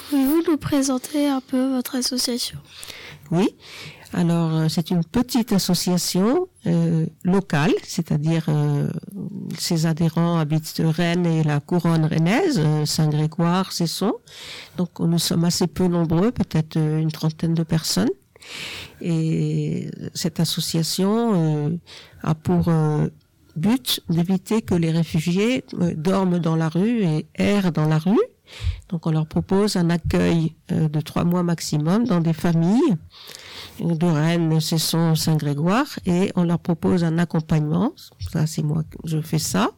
Pouvez-vous 0.09 0.43
nous 0.47 0.57
présenter 0.57 1.27
un 1.27 1.41
peu 1.41 1.75
votre 1.75 1.95
association? 1.95 2.57
Oui. 3.31 3.55
Alors, 4.11 4.55
euh, 4.55 4.67
c'est 4.69 4.89
une 4.89 5.03
petite 5.03 5.53
association 5.53 6.47
euh, 6.65 7.05
locale, 7.23 7.73
c'est-à-dire 7.83 8.47
ses 9.57 9.85
adhérents 9.85 10.39
habitent 10.39 10.81
Rennes 10.83 11.27
et 11.27 11.43
la 11.43 11.59
couronne 11.59 12.05
rennaise, 12.05 12.59
Saint-Grégoire, 12.85 13.71
Cesson. 13.71 14.13
Donc, 14.77 14.99
nous 14.99 15.19
sommes 15.19 15.45
assez 15.45 15.67
peu 15.67 15.87
nombreux, 15.87 16.31
peut-être 16.31 16.77
une 16.77 17.11
trentaine 17.11 17.53
de 17.53 17.63
personnes. 17.63 18.09
Et 19.01 19.89
cette 20.13 20.39
association 20.39 21.67
euh, 21.67 21.77
a 22.23 22.35
pour 22.35 22.67
euh, 22.67 23.07
but 23.55 24.01
d'éviter 24.09 24.61
que 24.61 24.75
les 24.75 24.91
réfugiés 24.91 25.63
euh, 25.73 25.93
dorment 25.95 26.39
dans 26.39 26.55
la 26.55 26.69
rue 26.69 27.03
et 27.03 27.27
errent 27.35 27.71
dans 27.71 27.87
la 27.87 27.99
rue. 27.99 28.19
Donc 28.89 29.07
on 29.07 29.11
leur 29.11 29.27
propose 29.27 29.75
un 29.75 29.89
accueil 29.89 30.55
de 30.69 31.01
trois 31.01 31.23
mois 31.23 31.43
maximum 31.43 32.05
dans 32.05 32.21
des 32.21 32.33
familles 32.33 32.97
de 33.81 34.05
Rennes, 34.05 34.59
Cesson, 34.59 35.15
Saint-Grégoire, 35.15 35.87
et 36.05 36.31
on 36.35 36.43
leur 36.43 36.59
propose 36.59 37.03
un 37.03 37.17
accompagnement. 37.17 37.93
Ça, 38.31 38.45
c'est 38.45 38.63
moi, 38.63 38.83
je 39.05 39.21
fais 39.21 39.39
ça. 39.39 39.71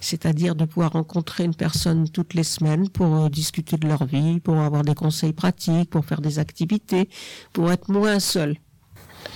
C'est-à-dire 0.00 0.54
de 0.54 0.64
pouvoir 0.64 0.92
rencontrer 0.92 1.44
une 1.44 1.54
personne 1.54 2.08
toutes 2.08 2.34
les 2.34 2.44
semaines 2.44 2.88
pour 2.88 3.14
euh, 3.14 3.28
discuter 3.28 3.76
de 3.76 3.88
leur 3.88 4.04
vie, 4.04 4.40
pour 4.40 4.58
avoir 4.58 4.82
des 4.82 4.94
conseils 4.94 5.32
pratiques, 5.32 5.90
pour 5.90 6.04
faire 6.04 6.20
des 6.20 6.38
activités, 6.38 7.08
pour 7.52 7.70
être 7.72 7.90
moins 7.90 8.20
seul. 8.20 8.56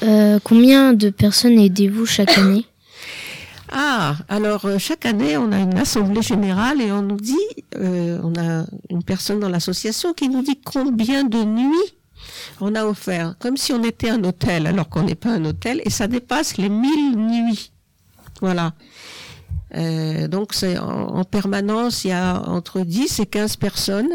Euh, 0.02 0.38
combien 0.42 0.92
de 0.92 1.11
personnes 1.11 1.59
aidez-vous 1.59 2.06
chaque 2.06 2.37
année? 2.38 2.66
Ah, 3.72 4.16
alors 4.28 4.64
euh, 4.64 4.78
chaque 4.78 5.06
année, 5.06 5.36
on 5.36 5.52
a 5.52 5.58
une 5.58 5.78
assemblée 5.78 6.22
générale 6.22 6.80
et 6.80 6.90
on 6.90 7.02
nous 7.02 7.16
dit, 7.16 7.36
on 7.76 8.34
a 8.34 8.64
une 8.90 9.02
personne 9.04 9.40
dans 9.40 9.48
l'association 9.48 10.12
qui 10.12 10.28
nous 10.28 10.42
dit 10.42 10.60
combien 10.60 11.24
de 11.24 11.42
nuits 11.44 11.94
on 12.60 12.74
a 12.74 12.84
offert, 12.84 13.36
comme 13.38 13.56
si 13.56 13.72
on 13.72 13.82
était 13.82 14.10
un 14.10 14.22
hôtel, 14.24 14.66
alors 14.66 14.88
qu'on 14.88 15.02
n'est 15.02 15.14
pas 15.14 15.30
un 15.30 15.44
hôtel, 15.44 15.80
et 15.84 15.90
ça 15.90 16.06
dépasse 16.06 16.56
les 16.56 16.68
1000 16.68 17.16
nuits. 17.16 17.72
Voilà. 18.40 18.72
Euh, 19.76 20.26
donc 20.26 20.52
c'est 20.52 20.78
en, 20.78 21.22
permanence, 21.24 22.04
il 22.04 22.08
y 22.08 22.12
a 22.12 22.42
entre 22.48 22.80
10 22.80 23.20
et 23.20 23.26
15 23.26 23.56
personnes 23.56 24.10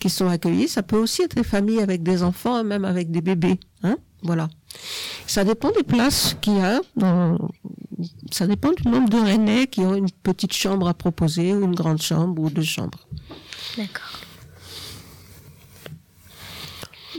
qui 0.00 0.10
sont 0.10 0.28
accueillies. 0.28 0.68
Ça 0.68 0.82
peut 0.82 0.96
aussi 0.98 1.22
être 1.22 1.36
des 1.36 1.44
familles 1.44 1.80
avec 1.80 2.02
des 2.02 2.22
enfants, 2.22 2.64
même 2.64 2.84
avec 2.84 3.10
des 3.10 3.20
bébés. 3.20 3.60
Hein 3.82 3.96
voilà. 4.22 4.48
Ça 5.26 5.44
dépend 5.44 5.70
des 5.70 5.82
places 5.82 6.36
qu'il 6.40 6.56
y 6.56 6.60
a. 6.60 6.80
ça 8.30 8.46
dépend 8.46 8.72
du 8.72 8.88
nombre 8.88 9.08
de 9.08 9.18
Rennais 9.18 9.66
qui 9.66 9.80
ont 9.80 9.94
une 9.94 10.10
petite 10.10 10.52
chambre 10.52 10.88
à 10.88 10.94
proposer, 10.94 11.54
ou 11.54 11.64
une 11.64 11.74
grande 11.74 12.00
chambre, 12.00 12.42
ou 12.42 12.50
deux 12.50 12.62
chambres. 12.62 13.06
D'accord. 13.76 14.20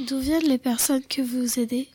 D'où 0.07 0.19
viennent 0.19 0.47
les 0.47 0.57
personnes 0.57 1.03
que 1.07 1.21
vous 1.21 1.59
aidez? 1.59 1.87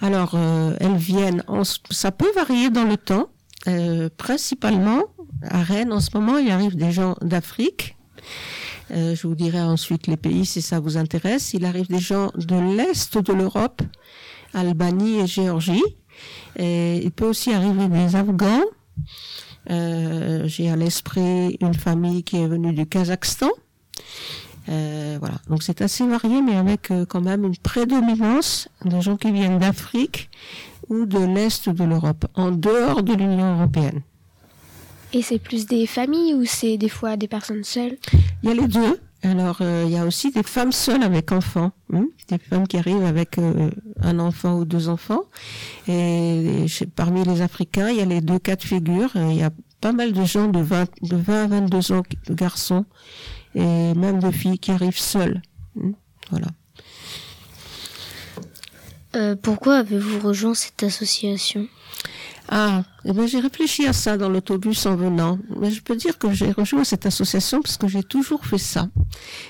Alors, 0.00 0.32
euh, 0.34 0.76
elles 0.80 0.96
viennent, 0.96 1.42
ça 1.90 2.12
peut 2.12 2.30
varier 2.34 2.70
dans 2.70 2.84
le 2.84 2.96
temps. 2.96 3.28
Euh, 3.66 4.10
principalement, 4.16 5.04
à 5.42 5.62
Rennes, 5.62 5.92
en 5.92 6.00
ce 6.00 6.10
moment, 6.14 6.36
il 6.36 6.50
arrive 6.50 6.76
des 6.76 6.92
gens 6.92 7.16
d'Afrique. 7.22 7.96
Euh, 8.90 9.14
je 9.14 9.26
vous 9.26 9.34
dirai 9.34 9.60
ensuite 9.60 10.06
les 10.06 10.16
pays 10.16 10.46
si 10.46 10.62
ça 10.62 10.80
vous 10.80 10.96
intéresse. 10.96 11.54
Il 11.54 11.64
arrive 11.64 11.88
des 11.88 11.98
gens 11.98 12.30
de 12.36 12.76
l'Est 12.76 13.18
de 13.18 13.32
l'Europe, 13.32 13.82
Albanie 14.52 15.20
et 15.20 15.26
Géorgie. 15.26 15.84
Et 16.56 16.98
il 17.04 17.10
peut 17.10 17.26
aussi 17.26 17.52
arriver 17.52 17.88
des 17.88 18.16
Afghans. 18.16 18.64
J'ai 19.68 20.70
à 20.70 20.76
l'esprit 20.76 21.56
une 21.60 21.74
famille 21.74 22.22
qui 22.22 22.36
est 22.36 22.46
venue 22.46 22.72
du 22.72 22.86
Kazakhstan. 22.86 23.50
Euh, 24.68 25.16
voilà. 25.20 25.36
Donc 25.48 25.62
c'est 25.62 25.82
assez 25.82 26.06
varié, 26.06 26.40
mais 26.40 26.56
avec 26.56 26.90
euh, 26.90 27.04
quand 27.06 27.20
même 27.20 27.44
une 27.44 27.56
prédominance 27.56 28.68
de 28.84 29.00
gens 29.00 29.16
qui 29.16 29.30
viennent 29.30 29.58
d'Afrique 29.58 30.30
ou 30.88 31.06
de 31.06 31.18
l'Est 31.18 31.68
de 31.68 31.84
l'Europe, 31.84 32.26
en 32.34 32.50
dehors 32.50 33.02
de 33.02 33.14
l'Union 33.14 33.56
européenne. 33.58 34.02
Et 35.14 35.22
c'est 35.22 35.38
plus 35.38 35.66
des 35.66 35.86
familles 35.86 36.34
ou 36.34 36.44
c'est 36.44 36.76
des 36.76 36.88
fois 36.88 37.16
des 37.16 37.28
personnes 37.28 37.62
seules? 37.62 37.96
Il 38.42 38.48
y 38.48 38.52
a 38.52 38.54
les 38.54 38.66
deux. 38.66 39.00
Alors 39.22 39.58
euh, 39.60 39.84
il 39.86 39.92
y 39.92 39.96
a 39.96 40.04
aussi 40.04 40.32
des 40.32 40.42
femmes 40.42 40.72
seules 40.72 41.02
avec 41.02 41.30
enfants, 41.32 41.72
hein. 41.94 42.08
des 42.28 42.36
femmes 42.36 42.66
qui 42.66 42.76
arrivent 42.76 43.04
avec 43.04 43.38
un 44.02 44.18
enfant 44.18 44.58
ou 44.58 44.64
deux 44.64 44.88
enfants. 44.88 45.22
Et, 45.88 46.66
parmi 46.96 47.24
les 47.24 47.40
Africains, 47.40 47.88
il 47.88 47.96
y 47.96 48.00
a 48.00 48.04
les 48.04 48.20
deux 48.20 48.40
cas 48.40 48.56
de 48.56 48.62
figure. 48.62 49.10
Il 49.14 49.36
y 49.36 49.42
a 49.42 49.50
pas 49.80 49.92
mal 49.92 50.12
de 50.12 50.24
gens 50.24 50.48
de 50.48 50.60
20, 50.60 50.88
de 51.02 51.16
20 51.16 51.44
à 51.44 51.46
22 51.46 51.92
ans, 51.92 52.02
de 52.26 52.34
garçons, 52.34 52.84
et 53.54 53.94
même 53.94 54.18
de 54.18 54.30
filles 54.30 54.58
qui 54.58 54.72
arrivent 54.72 54.98
seules. 54.98 55.40
Hmm, 55.76 55.92
voilà. 56.30 56.48
Euh, 59.14 59.36
pourquoi 59.40 59.76
avez-vous 59.76 60.18
rejoint 60.18 60.54
cette 60.54 60.82
association? 60.82 61.68
Ah, 62.48 62.82
eh 63.04 63.12
ben, 63.12 63.26
j'ai 63.26 63.40
réfléchi 63.40 63.86
à 63.86 63.92
ça 63.92 64.16
dans 64.16 64.28
l'autobus 64.28 64.86
en 64.86 64.96
venant. 64.96 65.38
Mais 65.58 65.70
je 65.70 65.82
peux 65.82 65.96
dire 65.96 66.18
que 66.18 66.32
j'ai 66.32 66.52
rejoint 66.52 66.84
cette 66.84 67.06
association 67.06 67.62
parce 67.62 67.76
que 67.76 67.88
j'ai 67.88 68.02
toujours 68.02 68.44
fait 68.44 68.58
ça. 68.58 68.88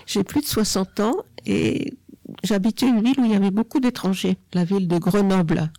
J'ai 0.07 0.23
plus 0.23 0.41
de 0.41 0.47
60 0.47 1.01
ans 1.01 1.17
et 1.45 1.95
j'habitais 2.43 2.87
une 2.87 3.03
ville 3.03 3.19
où 3.19 3.25
il 3.25 3.33
y 3.33 3.35
avait 3.35 3.51
beaucoup 3.51 3.81
d'étrangers, 3.81 4.37
la 4.53 4.65
ville 4.65 4.89
de 4.89 4.99
Grenoble. 4.99 5.71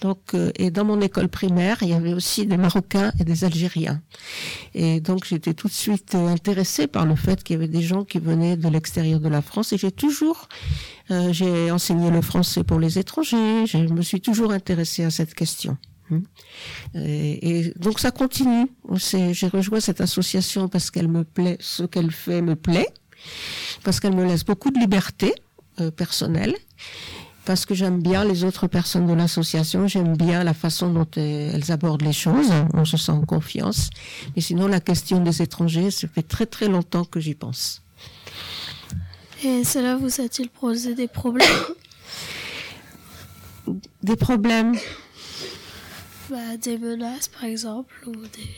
Donc, 0.00 0.34
euh, 0.34 0.50
et 0.56 0.70
dans 0.70 0.84
mon 0.84 1.00
école 1.00 1.28
primaire, 1.28 1.78
il 1.82 1.88
y 1.88 1.94
avait 1.94 2.14
aussi 2.14 2.46
des 2.46 2.56
Marocains 2.56 3.12
et 3.18 3.24
des 3.24 3.44
Algériens. 3.44 4.00
Et 4.74 5.00
donc, 5.00 5.24
j'étais 5.26 5.54
tout 5.54 5.68
de 5.68 5.72
suite 5.72 6.14
euh, 6.14 6.28
intéressée 6.28 6.86
par 6.86 7.06
le 7.06 7.16
fait 7.16 7.42
qu'il 7.42 7.54
y 7.54 7.58
avait 7.58 7.68
des 7.68 7.82
gens 7.82 8.04
qui 8.04 8.18
venaient 8.18 8.56
de 8.56 8.68
l'extérieur 8.68 9.20
de 9.20 9.28
la 9.28 9.42
France. 9.42 9.72
Et 9.72 9.78
j'ai 9.78 9.92
toujours, 9.92 10.48
euh, 11.10 11.32
j'ai 11.32 11.70
enseigné 11.70 12.10
le 12.10 12.22
français 12.22 12.64
pour 12.64 12.78
les 12.78 12.98
étrangers. 12.98 13.66
Je 13.66 13.78
me 13.78 14.02
suis 14.02 14.20
toujours 14.20 14.52
intéressée 14.52 15.04
à 15.04 15.10
cette 15.10 15.34
question. 15.34 15.76
Hmm. 16.10 16.20
Et, 16.94 17.60
et, 17.60 17.74
donc 17.76 18.00
ça 18.00 18.10
continue. 18.10 18.66
J'ai 18.94 19.48
rejoint 19.48 19.80
cette 19.80 20.00
association 20.00 20.68
parce 20.68 20.90
qu'elle 20.90 21.08
me 21.08 21.24
plaît, 21.24 21.56
ce 21.60 21.84
qu'elle 21.84 22.10
fait 22.10 22.42
me 22.42 22.56
plaît, 22.56 22.88
parce 23.84 24.00
qu'elle 24.00 24.14
me 24.14 24.24
laisse 24.24 24.44
beaucoup 24.44 24.70
de 24.70 24.78
liberté 24.78 25.34
euh, 25.80 25.90
personnel 25.90 26.54
parce 27.44 27.66
que 27.66 27.74
j'aime 27.74 28.00
bien 28.00 28.24
les 28.24 28.44
autres 28.44 28.66
personnes 28.66 29.06
de 29.06 29.14
l'association, 29.14 29.88
j'aime 29.88 30.16
bien 30.16 30.44
la 30.44 30.54
façon 30.54 30.92
dont 30.92 31.08
elles 31.16 31.72
abordent 31.72 32.02
les 32.02 32.12
choses, 32.12 32.52
on 32.72 32.84
se 32.84 32.96
sent 32.96 33.12
en 33.12 33.22
confiance. 33.22 33.90
Mais 34.36 34.42
sinon, 34.42 34.68
la 34.68 34.80
question 34.80 35.20
des 35.20 35.42
étrangers, 35.42 35.90
ça 35.90 36.06
fait 36.08 36.22
très 36.22 36.46
très 36.46 36.68
longtemps 36.68 37.04
que 37.04 37.20
j'y 37.20 37.34
pense. 37.34 37.82
Et 39.44 39.64
cela 39.64 39.96
vous 39.96 40.20
a-t-il 40.20 40.48
posé 40.50 40.94
des 40.94 41.08
problèmes? 41.08 41.48
Des 44.02 44.16
problèmes 44.16 44.76
Des 46.62 46.78
menaces, 46.78 47.28
par 47.28 47.44
exemple 47.44 47.94
ou 48.06 48.12
des... 48.12 48.48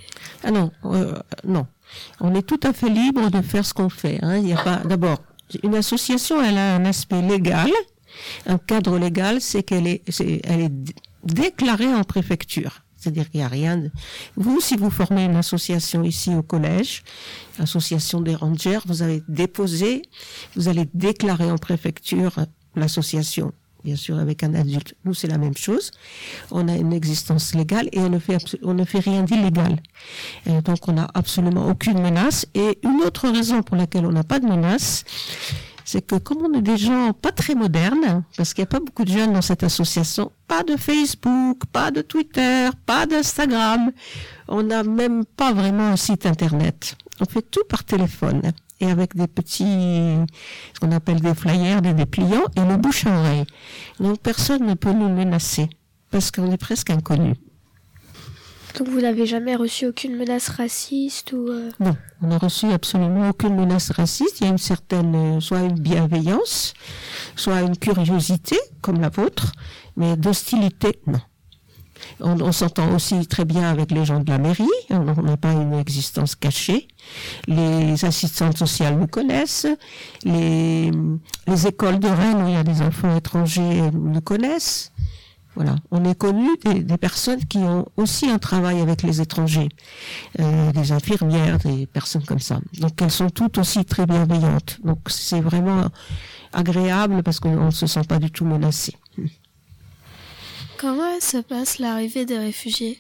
Ah 0.43 0.51
non, 0.51 0.71
euh, 0.85 1.19
non. 1.45 1.67
On 2.21 2.35
est 2.35 2.43
tout 2.43 2.61
à 2.63 2.73
fait 2.73 2.89
libre 2.89 3.31
de 3.31 3.43
faire 3.43 3.65
ce 3.65 3.75
qu'on 3.75 3.89
fait. 3.89 4.19
Hein. 4.23 4.39
Il 4.39 4.53
a 4.53 4.63
pas, 4.63 4.77
d'abord, 4.77 5.19
une 5.63 5.75
association, 5.75 6.43
elle 6.43 6.59
a 6.59 6.77
un 6.77 6.85
aspect 6.85 7.23
légal, 7.23 7.71
un 8.47 8.59
cadre 8.59 8.99
légal, 8.99 9.41
c'est 9.41 9.63
qu'elle 9.63 9.87
est, 9.87 10.03
elle 10.45 10.61
est 10.61 10.73
déclarée 11.25 11.93
en 11.93 12.05
préfecture. 12.05 12.81
C'est-à-dire 12.97 13.29
qu'il 13.31 13.41
n'y 13.41 13.45
a 13.45 13.49
rien. 13.49 13.83
Vous, 14.37 14.61
si 14.61 14.77
vous 14.77 14.91
formez 14.91 15.25
une 15.25 15.37
association 15.37 16.05
ici 16.05 16.35
au 16.35 16.43
collège, 16.43 17.03
association 17.59 18.21
des 18.21 18.35
rangers, 18.35 18.79
vous 18.87 19.03
avez 19.03 19.23
déposé, 19.29 20.03
vous 20.57 20.69
allez 20.69 20.89
déclarer 20.95 21.51
en 21.51 21.59
préfecture 21.59 22.37
l'association 22.77 23.53
bien 23.85 23.97
sûr 23.97 24.19
avec 24.19 24.43
un 24.43 24.55
adulte. 24.55 24.95
Nous, 25.05 25.15
c'est 25.15 25.29
la 25.29 25.39
même 25.39 25.57
chose. 25.57 25.91
On 26.51 26.69
a 26.69 26.75
une 26.75 26.93
existence 26.93 27.55
légale 27.55 27.89
et 27.93 28.01
on 28.01 28.09
ne 28.09 28.85
fait, 28.85 28.99
rien 28.99 29.23
d'illégal. 29.23 29.77
Donc, 30.47 30.89
on 30.89 30.93
n'a 30.93 31.09
absolument 31.15 31.69
aucune 31.69 32.01
menace. 32.01 32.47
Et 32.55 32.79
une 32.83 33.03
autre 33.03 33.29
raison 33.29 33.63
pour 33.63 33.77
laquelle 33.77 34.07
on 34.07 34.13
n'a 34.13 34.25
pas 34.25 34.41
de 34.41 34.47
menace, 34.47 35.05
c'est 35.85 36.07
que 36.07 36.17
comme 36.17 36.39
on 36.43 36.55
est 36.55 36.63
des 36.63 36.79
gens 36.79 37.13
pas 37.13 37.31
très 37.31 37.55
modernes, 37.55 38.25
parce 38.37 38.55
qu'il 38.55 38.63
n'y 38.63 38.69
a 38.69 38.71
pas 38.71 38.81
beaucoup 38.81 39.05
de 39.05 39.13
jeunes 39.13 39.35
dans 39.35 39.43
cette 39.43 39.63
association, 39.63 40.33
pas 40.49 40.63
de 40.63 40.77
Facebook, 40.77 41.67
pas 41.71 41.91
de 41.91 42.01
Twitter, 42.01 42.71
pas 42.87 43.05
d'Instagram, 43.05 43.93
on 44.49 44.63
n'a 44.63 44.83
même 44.83 45.27
pas 45.27 45.53
vraiment 45.53 45.89
un 45.89 45.97
site 45.97 46.25
internet. 46.25 46.97
On 47.21 47.27
fait 47.27 47.43
tout 47.43 47.65
par 47.69 47.85
téléphone 47.85 48.41
et 48.85 48.91
avec 48.91 49.17
des 49.17 49.27
petits, 49.27 50.17
ce 50.75 50.81
qu'on 50.81 50.93
appelle 50.93 51.21
des 51.21 51.35
flyers, 51.35 51.83
des 51.83 51.95
dépliants 51.95 52.45
et 52.57 52.61
le 52.61 52.77
bouche 52.77 53.07
à 53.07 53.19
oreille. 53.19 53.45
Donc 54.01 54.21
personne 54.21 54.67
ne 54.67 54.75
peut 54.75 54.93
nous 54.93 55.09
menacer 55.09 55.69
parce 56.11 56.31
qu'on 56.31 56.51
est 56.53 56.57
presque 56.59 56.91
inconnus. 56.91 57.37
Donc 58.79 58.89
vous 58.89 59.01
n'avez 59.01 59.25
jamais 59.25 59.55
reçu 59.55 59.87
aucune 59.87 60.17
menace 60.17 60.49
raciste 60.49 61.33
ou 61.33 61.49
euh, 61.49 61.71
Non, 61.79 61.97
on 62.23 62.27
n'a 62.27 62.39
reçu 62.39 62.67
absolument 62.67 63.31
aucune 63.31 63.55
menace 63.55 63.93
raciste. 63.93 64.41
Il 64.41 64.45
y 64.45 64.47
a 64.49 64.51
une 64.51 64.59
certaine, 64.59 65.15
euh, 65.15 65.41
soit 65.41 65.61
une 65.61 65.79
bienveillance, 65.79 66.75
soit 67.37 67.61
une 67.61 67.77
curiosité 67.77 68.59
comme 68.81 69.01
la 69.01 69.11
vôtre, 69.11 69.53
mais 69.97 70.17
d'hostilité, 70.17 71.01
non. 71.07 71.21
On, 72.21 72.53
s'entend 72.53 72.95
aussi 72.95 73.27
très 73.27 73.45
bien 73.45 73.69
avec 73.69 73.91
les 73.91 74.05
gens 74.05 74.21
de 74.21 74.31
la 74.31 74.39
mairie. 74.39 74.65
On 74.91 75.23
n'a 75.23 75.37
pas 75.37 75.53
une 75.53 75.75
existence 75.75 76.35
cachée. 76.35 76.89
Les 77.47 78.05
assistantes 78.05 78.59
sociales 78.59 78.99
nous 78.99 79.07
connaissent. 79.07 79.67
Les, 80.25 80.91
les 81.47 81.67
écoles 81.67 81.99
de 81.99 82.09
Rennes 82.09 82.43
où 82.43 82.49
il 82.49 82.55
y 82.55 82.57
a 82.57 82.65
des 82.65 82.81
enfants 82.83 83.17
étrangers 83.17 83.91
nous 83.93 84.21
connaissent. 84.21 84.93
Voilà, 85.57 85.77
on 85.93 86.05
est 86.05 86.17
connu 86.17 86.49
des, 86.65 86.83
des, 86.83 86.97
personnes 86.97 87.45
qui 87.45 87.59
ont 87.59 87.87
aussi 87.97 88.29
un 88.29 88.39
travail 88.39 88.81
avec 88.81 89.03
les 89.03 89.21
étrangers, 89.21 89.69
euh, 90.41 90.73
des 90.73 90.91
infirmières, 90.91 91.59
des 91.59 91.87
personnes 91.87 92.25
comme 92.25 92.41
ça. 92.41 92.59
Donc 92.81 93.01
elles 93.01 93.11
sont 93.11 93.31
toutes 93.31 93.59
aussi 93.59 93.85
très 93.85 94.05
bienveillantes. 94.05 94.79
Donc 94.83 94.99
c'est 95.07 95.41
vraiment 95.41 95.87
agréable 96.53 97.23
parce 97.23 97.39
qu'on 97.39 97.67
ne 97.67 97.71
se 97.71 97.87
sent 97.87 98.03
pas 98.09 98.19
du 98.19 98.33
tout 98.33 98.45
menacé. 98.45 98.95
Comment 100.85 101.19
se 101.19 101.39
passe 101.39 101.79
l'arrivée 101.79 102.27
des 102.27 102.37
réfugiés? 102.37 102.99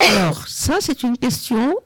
Alors 0.00 0.48
ça 0.48 0.78
c'est 0.80 1.02
une 1.02 1.18
question 1.18 1.76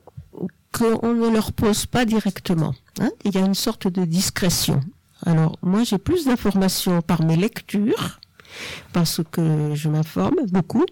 qu'on 0.73 1.15
ne 1.15 1.29
leur 1.29 1.53
pose 1.53 1.85
pas 1.87 2.05
directement. 2.05 2.77
Hein. 3.01 3.11
Il 3.25 3.35
y 3.35 3.39
a 3.39 3.41
une 3.41 3.57
sorte 3.57 3.89
de 3.89 4.05
discrétion. 4.05 4.79
Alors, 5.27 5.59
moi, 5.63 5.83
j'ai 5.83 5.99
plus 5.99 6.27
d'informations 6.27 7.03
par 7.03 7.25
mes 7.25 7.35
lectures, 7.35 8.21
parce 8.93 9.21
que 9.33 9.75
je 9.75 9.89
m'informe 9.89 10.47
beaucoup, 10.53 10.87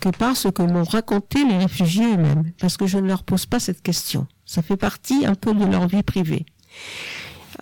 que 0.00 0.08
par 0.08 0.38
ce 0.38 0.48
que 0.48 0.62
m'ont 0.62 0.84
raconté 0.84 1.44
les 1.44 1.58
réfugiés 1.58 2.14
eux-mêmes, 2.14 2.50
parce 2.58 2.78
que 2.78 2.86
je 2.86 2.96
ne 2.96 3.06
leur 3.06 3.24
pose 3.24 3.44
pas 3.44 3.60
cette 3.60 3.82
question. 3.82 4.26
Ça 4.46 4.62
fait 4.62 4.78
partie 4.78 5.26
un 5.26 5.34
peu 5.34 5.52
de 5.52 5.66
leur 5.66 5.86
vie 5.86 6.02
privée. 6.02 6.46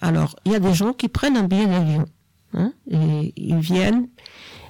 Alors, 0.00 0.36
il 0.44 0.52
y 0.52 0.54
a 0.54 0.60
des 0.60 0.74
gens 0.74 0.92
qui 0.92 1.08
prennent 1.08 1.36
un 1.36 1.42
billet 1.42 1.66
d'avion, 1.66 2.06
hein, 2.54 2.72
et 2.90 3.32
ils 3.36 3.58
viennent, 3.58 4.08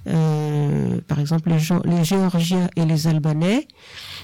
euh, 0.09 1.01
par 1.09 1.19
exemple, 1.19 1.51
les, 1.51 2.05
Géorgiens 2.05 2.69
et 2.77 2.85
les 2.85 3.07
Albanais, 3.07 3.67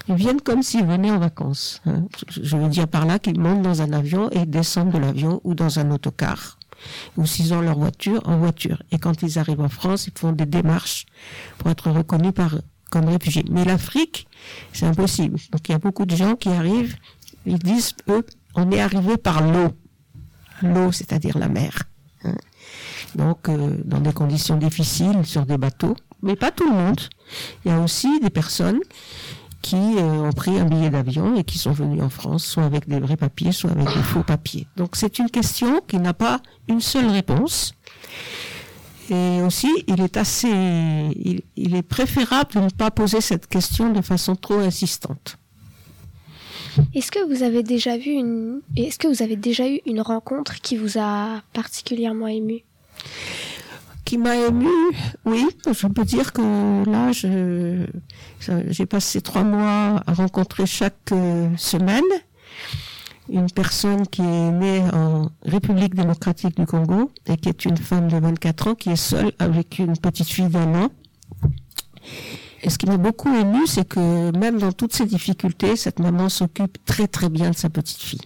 ils 0.07 0.15
viennent 0.15 0.41
comme 0.41 0.63
s'ils 0.63 0.85
venaient 0.85 1.11
en 1.11 1.19
vacances. 1.19 1.81
Hein. 1.85 2.05
Je 2.29 2.55
veux 2.55 2.69
dire 2.69 2.87
par 2.87 3.05
là 3.05 3.19
qu'ils 3.19 3.39
montent 3.39 3.61
dans 3.61 3.81
un 3.81 3.91
avion 3.91 4.29
et 4.31 4.45
descendent 4.45 4.91
de 4.91 4.97
l'avion 4.97 5.41
ou 5.43 5.55
dans 5.55 5.79
un 5.79 5.91
autocar 5.91 6.57
ou 7.17 7.25
s'ils 7.25 7.53
ont 7.53 7.61
leur 7.61 7.77
voiture, 7.77 8.21
en 8.25 8.37
voiture. 8.37 8.81
Et 8.91 8.99
quand 8.99 9.21
ils 9.21 9.39
arrivent 9.39 9.61
en 9.61 9.69
France, 9.69 10.07
ils 10.07 10.17
font 10.17 10.31
des 10.31 10.45
démarches 10.45 11.05
pour 11.57 11.69
être 11.71 11.89
reconnus 11.89 12.33
par, 12.33 12.55
comme 12.89 13.07
réfugiés. 13.07 13.45
Mais 13.49 13.63
l'Afrique, 13.63 14.27
c'est 14.73 14.85
impossible. 14.85 15.39
Donc 15.51 15.67
il 15.67 15.71
y 15.71 15.75
a 15.75 15.79
beaucoup 15.79 16.05
de 16.05 16.15
gens 16.15 16.35
qui 16.35 16.49
arrivent, 16.49 16.95
ils 17.45 17.59
disent, 17.59 17.93
eux, 18.09 18.25
on 18.55 18.71
est 18.71 18.81
arrivé 18.81 19.17
par 19.17 19.41
l'eau. 19.45 19.69
L'eau, 20.61 20.91
c'est-à-dire 20.91 21.37
la 21.37 21.49
mer. 21.49 21.83
Hein. 22.23 22.35
Donc, 23.15 23.49
euh, 23.49 23.77
dans 23.85 23.99
des 23.99 24.13
conditions 24.13 24.57
difficiles, 24.57 25.25
sur 25.25 25.45
des 25.45 25.57
bateaux. 25.57 25.95
Mais 26.21 26.35
pas 26.35 26.51
tout 26.51 26.69
le 26.69 26.75
monde. 26.75 26.99
Il 27.65 27.71
y 27.71 27.73
a 27.73 27.79
aussi 27.79 28.19
des 28.19 28.29
personnes 28.29 28.79
qui 29.61 29.75
euh, 29.97 30.27
ont 30.27 30.31
pris 30.31 30.59
un 30.59 30.65
billet 30.65 30.89
d'avion 30.89 31.35
et 31.35 31.43
qui 31.43 31.57
sont 31.57 31.71
venus 31.71 32.01
en 32.03 32.09
France, 32.09 32.45
soit 32.45 32.63
avec 32.63 32.87
des 32.87 32.99
vrais 32.99 33.17
papiers, 33.17 33.51
soit 33.51 33.71
avec 33.71 33.87
des 33.87 34.03
faux 34.03 34.23
papiers. 34.23 34.67
Donc 34.75 34.95
c'est 34.95 35.19
une 35.19 35.29
question 35.29 35.81
qui 35.87 35.97
n'a 35.97 36.13
pas 36.13 36.41
une 36.67 36.81
seule 36.81 37.07
réponse. 37.07 37.73
Et 39.09 39.41
aussi, 39.41 39.69
il 39.87 40.01
est 40.01 40.17
assez, 40.17 40.47
il, 40.47 41.75
est 41.75 41.81
préférable 41.81 42.53
de 42.55 42.59
ne 42.59 42.69
pas 42.69 42.91
poser 42.91 43.21
cette 43.21 43.47
question 43.47 43.91
de 43.91 44.01
façon 44.01 44.35
trop 44.35 44.59
insistante. 44.59 45.37
Est-ce 46.93 47.11
que 47.11 47.27
vous 47.27 47.43
avez 47.43 47.63
déjà 47.63 47.97
vu 47.97 48.11
une, 48.11 48.61
est-ce 48.75 48.97
que 48.97 49.07
vous 49.07 49.21
avez 49.21 49.35
déjà 49.35 49.67
eu 49.69 49.79
une 49.85 50.01
rencontre 50.01 50.61
qui 50.61 50.77
vous 50.77 50.97
a 50.97 51.41
particulièrement 51.53 52.27
ému? 52.27 52.63
Qui 54.05 54.17
m'a 54.17 54.35
ému, 54.35 54.67
oui, 55.25 55.45
je 55.71 55.87
peux 55.87 56.03
dire 56.03 56.33
que 56.33 56.89
là, 56.89 57.11
j'ai 58.69 58.85
passé 58.85 59.21
trois 59.21 59.43
mois 59.43 60.03
à 60.05 60.13
rencontrer 60.13 60.65
chaque 60.65 61.11
euh, 61.11 61.49
semaine 61.57 62.03
une 63.29 63.49
personne 63.49 64.05
qui 64.07 64.21
est 64.21 64.51
née 64.51 64.81
en 64.93 65.29
République 65.43 65.95
démocratique 65.95 66.57
du 66.57 66.65
Congo 66.65 67.11
et 67.25 67.37
qui 67.37 67.49
est 67.49 67.65
une 67.65 67.77
femme 67.77 68.09
de 68.09 68.17
24 68.17 68.67
ans 68.67 68.75
qui 68.75 68.89
est 68.89 68.97
seule 68.97 69.31
avec 69.39 69.79
une 69.79 69.97
petite 69.97 70.27
fille 70.27 70.49
d'un 70.49 70.75
an. 70.75 70.89
Et 72.61 72.69
ce 72.69 72.77
qui 72.77 72.85
m'a 72.85 72.97
beaucoup 72.97 73.33
ému, 73.33 73.65
c'est 73.65 73.87
que 73.87 74.35
même 74.37 74.59
dans 74.59 74.71
toutes 74.71 74.93
ces 74.93 75.05
difficultés, 75.05 75.75
cette 75.75 75.99
maman 75.99 76.29
s'occupe 76.29 76.77
très 76.85 77.07
très 77.07 77.29
bien 77.29 77.51
de 77.51 77.55
sa 77.55 77.69
petite 77.69 78.01
fille. 78.01 78.21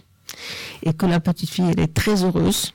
Et 0.82 0.92
que 0.92 1.06
la 1.06 1.20
petite 1.20 1.50
fille, 1.50 1.66
elle 1.70 1.80
est 1.80 1.94
très 1.94 2.24
heureuse 2.24 2.72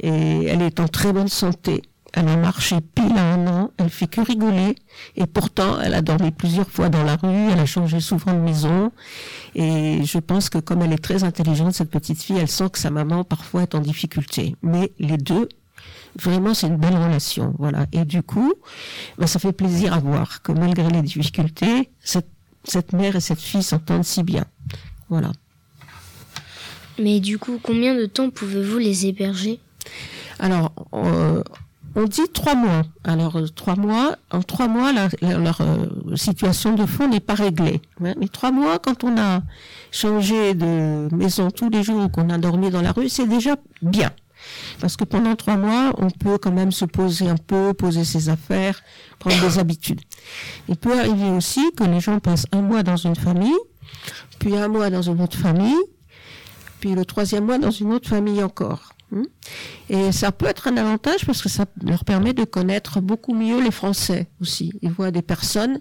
et 0.00 0.46
elle 0.46 0.62
est 0.62 0.80
en 0.80 0.88
très 0.88 1.12
bonne 1.12 1.28
santé 1.28 1.82
elle 2.16 2.28
a 2.28 2.36
marché 2.36 2.76
pile 2.80 3.16
à 3.16 3.34
un 3.34 3.46
an, 3.46 3.70
elle 3.76 3.90
fait 3.90 4.06
que 4.06 4.20
rigoler, 4.20 4.76
et 5.16 5.26
pourtant 5.26 5.80
elle 5.80 5.94
a 5.94 6.02
dormi 6.02 6.30
plusieurs 6.30 6.70
fois 6.70 6.88
dans 6.88 7.02
la 7.02 7.16
rue, 7.16 7.50
elle 7.52 7.58
a 7.58 7.66
changé 7.66 7.98
souvent 7.98 8.32
de 8.32 8.38
maison, 8.38 8.92
et 9.54 10.04
je 10.04 10.18
pense 10.18 10.48
que 10.48 10.58
comme 10.58 10.82
elle 10.82 10.92
est 10.92 11.02
très 11.02 11.24
intelligente, 11.24 11.74
cette 11.74 11.90
petite 11.90 12.22
fille, 12.22 12.38
elle 12.38 12.48
sent 12.48 12.70
que 12.70 12.78
sa 12.78 12.90
maman 12.90 13.24
parfois 13.24 13.62
est 13.62 13.74
en 13.74 13.80
difficulté. 13.80 14.54
Mais 14.62 14.92
les 15.00 15.16
deux, 15.16 15.48
vraiment 16.16 16.54
c'est 16.54 16.68
une 16.68 16.76
belle 16.76 16.96
relation, 16.96 17.52
voilà. 17.58 17.86
Et 17.92 18.04
du 18.04 18.22
coup, 18.22 18.54
ben, 19.18 19.26
ça 19.26 19.40
fait 19.40 19.52
plaisir 19.52 19.92
à 19.92 19.98
voir 19.98 20.40
que 20.42 20.52
malgré 20.52 20.88
les 20.90 21.02
difficultés, 21.02 21.90
cette, 21.98 22.30
cette 22.62 22.92
mère 22.92 23.16
et 23.16 23.20
cette 23.20 23.40
fille 23.40 23.64
s'entendent 23.64 24.04
si 24.04 24.22
bien, 24.22 24.44
voilà. 25.08 25.32
Mais 26.98 27.20
du 27.20 27.38
coup, 27.38 27.58
combien 27.62 27.94
de 27.94 28.06
temps 28.06 28.30
pouvez-vous 28.30 28.78
les 28.78 29.06
héberger? 29.06 29.60
Alors, 30.38 30.72
euh, 30.94 31.42
on 31.96 32.04
dit 32.04 32.28
trois 32.32 32.54
mois. 32.54 32.82
Alors 33.04 33.36
euh, 33.36 33.46
trois 33.48 33.76
mois, 33.76 34.16
en 34.30 34.42
trois 34.42 34.68
mois, 34.68 34.92
leur 34.92 35.60
euh, 35.60 36.16
situation 36.16 36.74
de 36.74 36.86
fond 36.86 37.08
n'est 37.08 37.20
pas 37.20 37.34
réglée. 37.34 37.80
Mais 38.00 38.28
trois 38.28 38.50
mois, 38.50 38.78
quand 38.78 39.04
on 39.04 39.16
a 39.16 39.42
changé 39.92 40.54
de 40.54 41.08
maison 41.14 41.50
tous 41.50 41.70
les 41.70 41.82
jours, 41.82 42.10
qu'on 42.10 42.30
a 42.30 42.38
dormi 42.38 42.70
dans 42.70 42.82
la 42.82 42.92
rue, 42.92 43.08
c'est 43.08 43.26
déjà 43.26 43.56
bien. 43.82 44.10
Parce 44.80 44.96
que 44.96 45.04
pendant 45.04 45.36
trois 45.36 45.56
mois, 45.56 45.92
on 45.98 46.10
peut 46.10 46.36
quand 46.38 46.52
même 46.52 46.72
se 46.72 46.84
poser 46.84 47.28
un 47.28 47.36
peu, 47.36 47.72
poser 47.72 48.04
ses 48.04 48.28
affaires, 48.28 48.80
prendre 49.18 49.40
des 49.40 49.58
habitudes. 49.58 50.00
Il 50.68 50.76
peut 50.76 50.98
arriver 50.98 51.30
aussi 51.30 51.72
que 51.76 51.84
les 51.84 52.00
gens 52.00 52.18
passent 52.18 52.46
un 52.52 52.60
mois 52.60 52.82
dans 52.82 52.96
une 52.96 53.16
famille, 53.16 53.56
puis 54.38 54.56
un 54.56 54.68
mois 54.68 54.90
dans 54.90 55.02
une 55.02 55.20
autre 55.22 55.38
famille, 55.38 55.78
puis 56.84 56.94
le 56.94 57.06
troisième 57.06 57.46
mois 57.46 57.56
dans 57.56 57.70
une 57.70 57.94
autre 57.94 58.10
famille 58.10 58.42
encore. 58.42 58.92
Et 59.88 60.12
ça 60.12 60.32
peut 60.32 60.44
être 60.44 60.68
un 60.68 60.76
avantage 60.76 61.24
parce 61.24 61.40
que 61.40 61.48
ça 61.48 61.64
leur 61.82 62.04
permet 62.04 62.34
de 62.34 62.44
connaître 62.44 63.00
beaucoup 63.00 63.32
mieux 63.32 63.62
les 63.62 63.70
Français 63.70 64.26
aussi. 64.42 64.70
Ils 64.82 64.90
voient 64.90 65.10
des 65.10 65.22
personnes 65.22 65.80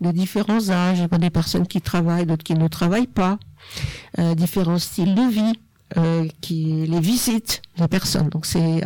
de 0.00 0.10
différents 0.10 0.70
âges, 0.70 1.02
des 1.02 1.28
personnes 1.28 1.66
qui 1.66 1.82
travaillent, 1.82 2.24
d'autres 2.24 2.44
qui 2.44 2.54
ne 2.54 2.66
travaillent 2.66 3.08
pas, 3.08 3.38
euh, 4.18 4.34
différents 4.34 4.78
styles 4.78 5.14
de 5.14 5.28
vie. 5.28 5.52
Euh, 5.96 6.28
qui 6.42 6.84
les 6.86 7.00
visitent 7.00 7.62
les 7.78 7.88
personnes 7.88 8.28
donc 8.28 8.44
c'est 8.44 8.84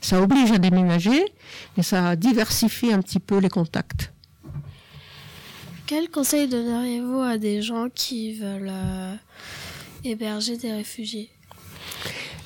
ça 0.00 0.20
oblige 0.20 0.50
à 0.50 0.58
déménager 0.58 1.24
mais 1.76 1.84
ça 1.84 2.16
diversifie 2.16 2.92
un 2.92 2.98
petit 3.00 3.20
peu 3.20 3.38
les 3.38 3.48
contacts 3.48 4.12
quel 5.86 6.10
conseil 6.10 6.48
donneriez-vous 6.48 7.20
à 7.20 7.38
des 7.38 7.62
gens 7.62 7.86
qui 7.94 8.34
veulent 8.34 8.72
euh, 8.72 9.14
héberger 10.04 10.56
des 10.56 10.72
réfugiés 10.72 11.30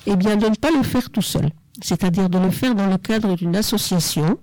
eh 0.09 0.15
bien, 0.15 0.37
de 0.37 0.47
ne 0.47 0.55
pas 0.55 0.71
le 0.71 0.83
faire 0.83 1.09
tout 1.09 1.21
seul. 1.21 1.49
C'est-à-dire 1.81 2.29
de 2.29 2.39
le 2.39 2.49
faire 2.49 2.73
dans 2.73 2.87
le 2.87 2.97
cadre 2.97 3.35
d'une 3.35 3.55
association. 3.55 4.39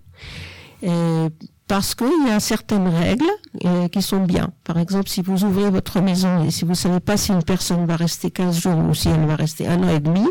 Et 0.83 1.27
parce 1.67 1.95
qu'il 1.95 2.27
y 2.29 2.31
a 2.31 2.39
certaines 2.41 2.87
règles 2.89 3.25
euh, 3.65 3.89
qui 3.89 4.03
sont 4.03 4.25
bien. 4.25 4.53
Par 4.65 4.79
exemple, 4.79 5.09
si 5.09 5.23
vous 5.23 5.45
ouvrez 5.45 5.71
votre 5.71 6.01
maison 6.01 6.45
et 6.45 6.51
si 6.51 6.67
vous 6.67 6.75
savez 6.75 7.01
pas 7.01 7.17
si 7.17 7.33
une 7.33 7.43
personne 7.43 7.87
va 7.87 7.97
rester 7.97 8.31
15 8.31 8.61
jours 8.61 8.77
ou 8.79 8.95
si 8.95 9.09
elle 9.09 9.25
va 9.25 9.37
rester 9.37 9.67
un 9.67 9.83
an 9.83 9.89
et 9.89 10.01
demi, 10.01 10.27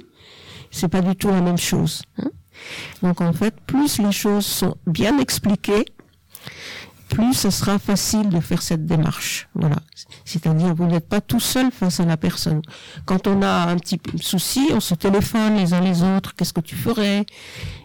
c'est 0.70 0.88
pas 0.88 1.02
du 1.02 1.16
tout 1.16 1.30
la 1.30 1.42
même 1.42 1.58
chose. 1.58 2.04
hein. 2.22 2.30
Donc 3.02 3.20
en 3.20 3.34
fait, 3.34 3.56
plus 3.66 3.98
les 4.00 4.12
choses 4.12 4.46
sont 4.46 4.76
bien 4.86 5.18
expliquées, 5.18 5.86
plus 7.10 7.34
ce 7.34 7.50
sera 7.50 7.80
facile 7.80 8.30
de 8.30 8.40
faire 8.40 8.62
cette 8.62 8.86
démarche. 8.86 9.48
Voilà. 9.56 9.78
C'est-à-dire, 10.26 10.74
vous 10.74 10.86
n'êtes 10.86 11.08
pas 11.08 11.22
tout 11.22 11.40
seul 11.40 11.72
face 11.72 12.00
à 12.00 12.06
la 12.06 12.18
personne. 12.18 12.62
Quand 13.06 13.28
on 13.28 13.42
a 13.42 13.68
un 13.70 13.78
petit 13.78 14.00
souci, 14.20 14.70
on 14.74 14.80
se 14.80 14.96
téléphone 14.96 15.56
les 15.56 15.74
uns 15.74 15.82
les 15.82 16.04
autres. 16.04 16.36
Qu'est-ce 16.36 16.54
que 16.54 16.62
tu 16.62 16.76
ferais? 16.76 17.26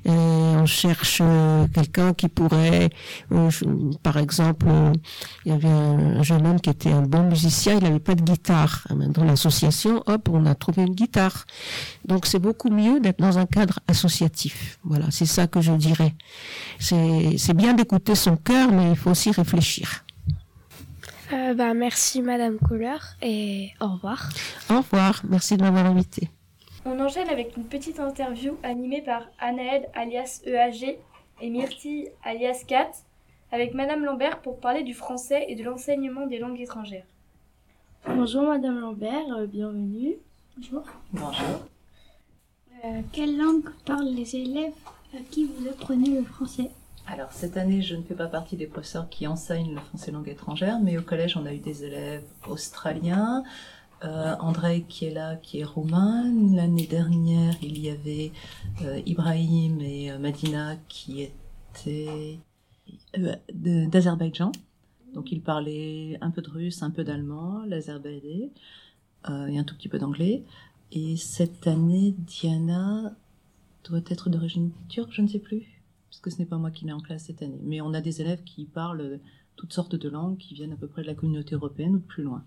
Et 0.04 0.10
On 0.10 0.66
cherche 0.66 1.20
euh, 1.20 1.66
quelqu'un 1.72 2.14
qui 2.14 2.28
pourrait, 2.28 2.90
euh, 3.32 3.50
par 4.02 4.16
exemple, 4.16 4.66
euh, 4.68 4.92
il 5.44 5.52
y 5.52 5.54
avait 5.54 5.68
un, 5.68 6.18
un 6.18 6.22
jeune 6.22 6.46
homme 6.46 6.60
qui 6.60 6.70
était 6.70 6.92
un 6.92 7.02
bon 7.02 7.24
musicien, 7.24 7.74
il 7.74 7.82
n'avait 7.82 7.98
pas 7.98 8.14
de 8.14 8.22
guitare. 8.22 8.86
Ah 8.88 8.94
ben, 8.94 9.10
Dans 9.10 9.24
l'association, 9.24 10.02
hop, 10.06 10.28
on 10.32 10.46
a 10.46 10.54
trouvé 10.54 10.82
une 10.82 10.94
guitare. 10.94 11.44
Donc 12.06 12.26
c'est 12.26 12.38
beaucoup 12.38 12.70
mieux 12.70 13.00
d'être 13.00 13.18
dans 13.18 13.38
un 13.38 13.46
cadre 13.46 13.80
associatif. 13.88 14.78
Voilà, 14.84 15.06
c'est 15.10 15.26
ça 15.26 15.46
que 15.46 15.60
je 15.60 15.72
dirais. 15.72 16.14
C'est 16.78 17.54
bien 17.54 17.74
d'écouter 17.74 18.14
son 18.14 18.36
cœur, 18.36 18.70
mais 18.72 18.90
il 18.90 18.96
faut 18.96 19.07
aussi 19.08 19.30
réfléchir. 19.30 20.04
Euh, 21.32 21.54
bah, 21.54 21.74
merci 21.74 22.22
Madame 22.22 22.58
Kohler 22.58 22.96
et 23.20 23.70
au 23.80 23.88
revoir. 23.88 24.30
Au 24.70 24.78
revoir, 24.78 25.22
merci 25.28 25.56
de 25.56 25.62
m'avoir 25.62 25.86
invité. 25.86 26.30
On 26.86 26.98
enchaîne 27.00 27.28
avec 27.28 27.56
une 27.56 27.64
petite 27.64 28.00
interview 28.00 28.56
animée 28.62 29.02
par 29.02 29.22
Anaël 29.38 29.88
alias 29.94 30.40
EAG 30.46 30.98
et 31.42 31.50
Myrtille 31.50 32.08
alias 32.24 32.64
Kat 32.66 32.90
avec 33.52 33.74
Madame 33.74 34.04
Lambert 34.04 34.40
pour 34.40 34.58
parler 34.58 34.84
du 34.84 34.94
français 34.94 35.46
et 35.48 35.54
de 35.54 35.64
l'enseignement 35.64 36.26
des 36.26 36.38
langues 36.38 36.60
étrangères. 36.60 37.04
Bonjour 38.06 38.44
Madame 38.44 38.80
Lambert, 38.80 39.36
euh, 39.36 39.46
bienvenue. 39.46 40.16
Bonjour. 40.56 40.82
Bonjour. 41.12 41.60
Euh, 42.84 43.00
quelle 43.12 43.36
langue 43.36 43.68
parlent 43.84 44.14
les 44.14 44.36
élèves 44.36 44.72
à 45.14 45.18
qui 45.30 45.44
vous 45.44 45.68
apprenez 45.68 46.10
le 46.10 46.22
français? 46.22 46.70
Alors, 47.10 47.32
cette 47.32 47.56
année, 47.56 47.80
je 47.80 47.96
ne 47.96 48.02
fais 48.02 48.14
pas 48.14 48.26
partie 48.26 48.56
des 48.56 48.66
professeurs 48.66 49.08
qui 49.08 49.26
enseignent 49.26 49.74
le 49.74 49.80
français 49.80 50.10
langue 50.10 50.28
étrangère, 50.28 50.78
mais 50.78 50.98
au 50.98 51.02
collège, 51.02 51.38
on 51.38 51.46
a 51.46 51.54
eu 51.54 51.58
des 51.58 51.84
élèves 51.84 52.26
australiens. 52.46 53.44
Euh, 54.04 54.36
André 54.40 54.82
qui 54.86 55.06
est 55.06 55.10
là, 55.10 55.36
qui 55.36 55.60
est 55.60 55.64
roumain. 55.64 56.24
L'année 56.54 56.86
dernière, 56.86 57.54
il 57.62 57.78
y 57.78 57.88
avait 57.88 58.30
euh, 58.82 59.00
Ibrahim 59.06 59.80
et 59.80 60.12
euh, 60.12 60.18
Madina 60.18 60.76
qui 60.88 61.22
étaient 61.22 62.38
d'Azerbaïdjan. 63.54 64.52
Donc, 65.14 65.32
ils 65.32 65.40
parlaient 65.40 66.18
un 66.20 66.30
peu 66.30 66.42
de 66.42 66.50
russe, 66.50 66.82
un 66.82 66.90
peu 66.90 67.04
d'allemand, 67.04 67.62
l'azerbaïdjan 67.66 68.50
et 69.48 69.58
un 69.58 69.64
tout 69.64 69.74
petit 69.74 69.88
peu 69.88 69.98
d'anglais. 69.98 70.44
Et 70.92 71.16
cette 71.16 71.66
année, 71.66 72.14
Diana 72.18 73.14
doit 73.84 74.00
être 74.08 74.28
d'origine 74.28 74.70
turque, 74.88 75.12
je 75.12 75.22
ne 75.22 75.28
sais 75.28 75.38
plus, 75.38 75.77
parce 76.10 76.20
que 76.20 76.30
ce 76.30 76.38
n'est 76.38 76.46
pas 76.46 76.58
moi 76.58 76.70
qui 76.70 76.84
l'ai 76.84 76.92
en 76.92 77.00
classe 77.00 77.24
cette 77.24 77.42
année. 77.42 77.60
Mais 77.62 77.80
on 77.80 77.94
a 77.94 78.00
des 78.00 78.20
élèves 78.20 78.42
qui 78.44 78.64
parlent 78.64 79.20
toutes 79.56 79.72
sortes 79.72 79.96
de 79.96 80.08
langues, 80.08 80.38
qui 80.38 80.54
viennent 80.54 80.72
à 80.72 80.76
peu 80.76 80.86
près 80.86 81.02
de 81.02 81.06
la 81.06 81.14
communauté 81.14 81.54
européenne 81.54 81.96
ou 81.96 81.98
de 81.98 82.04
plus 82.04 82.22
loin. 82.22 82.44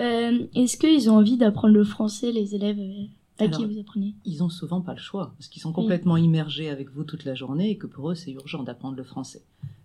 Euh, 0.00 0.46
Est-ce 0.54 0.76
qu'ils 0.76 1.10
ont 1.10 1.16
envie 1.16 1.36
d'apprendre 1.36 1.74
le 1.74 1.84
français, 1.84 2.30
les 2.30 2.54
élèves 2.54 2.78
euh, 2.78 3.44
à 3.44 3.48
qui 3.48 3.64
vous 3.64 3.80
apprenez? 3.80 4.14
Ils 4.24 4.44
ont 4.44 4.48
souvent 4.48 4.80
pas 4.80 4.94
le 4.94 5.00
choix, 5.00 5.32
parce 5.36 5.48
qu'ils 5.48 5.60
sont 5.60 5.72
complètement 5.72 6.16
immergés 6.16 6.70
avec 6.70 6.90
vous 6.90 7.04
toute 7.04 7.24
la 7.24 7.34
journée 7.34 7.70
et 7.70 7.76
que 7.76 7.88
pour 7.88 8.10
eux, 8.10 8.14
c'est 8.14 8.30
urgent 8.30 8.62
d'apprendre 8.62 8.96
le 8.96 9.02
français. 9.02 9.42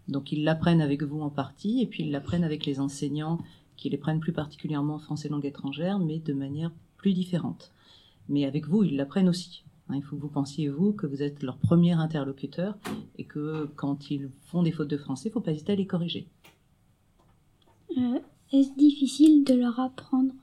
Donc 0.08 0.32
ils 0.32 0.44
l'apprennent 0.44 0.82
avec 0.82 1.02
vous 1.02 1.22
en 1.22 1.30
partie, 1.30 1.82
et 1.82 1.88
puis 1.88 2.04
ils 2.04 2.12
l'apprennent 2.12 2.44
avec 2.44 2.66
les 2.66 2.80
enseignants 2.80 3.40
qui 3.76 3.90
les 3.90 3.98
prennent 3.98 4.20
plus 4.20 4.34
particulièrement 4.34 4.96
en 4.96 5.00
français 5.00 5.30
langue 5.30 5.46
étrangère, 5.46 5.98
mais 5.98 6.20
de 6.20 6.34
manière 6.34 6.72
plus 6.98 7.14
différente. 7.14 7.72
Mais 8.30 8.46
avec 8.46 8.68
vous, 8.68 8.84
ils 8.84 8.96
l'apprennent 8.96 9.30
aussi. 9.30 9.64
Hein, 9.90 9.96
il 9.96 10.04
faut 10.04 10.16
que 10.16 10.22
vous 10.22 10.30
pensiez, 10.30 10.70
vous, 10.70 10.94
que 10.94 11.08
vous 11.08 11.22
êtes 11.22 11.44
leur 11.44 11.58
premier 11.58 11.94
interlocuteur, 11.94 12.78
et 13.18 13.26
que 13.26 13.70
quand 13.76 14.10
ils 14.10 14.30
font 14.46 14.64
des 14.64 14.72
fautes 14.72 14.90
de 14.90 14.98
français, 14.98 15.30
il 15.30 15.32
ne 15.32 15.34
faut 15.34 15.42
pas 15.42 15.52
hésiter 15.52 15.74
à 15.74 15.76
les 15.76 15.88
corriger. 15.88 16.28
Euh, 17.98 18.20
Est-ce 18.52 18.74
difficile 18.78 19.44
de 19.44 19.54
leur 19.54 19.80
apprendre? 19.80 20.34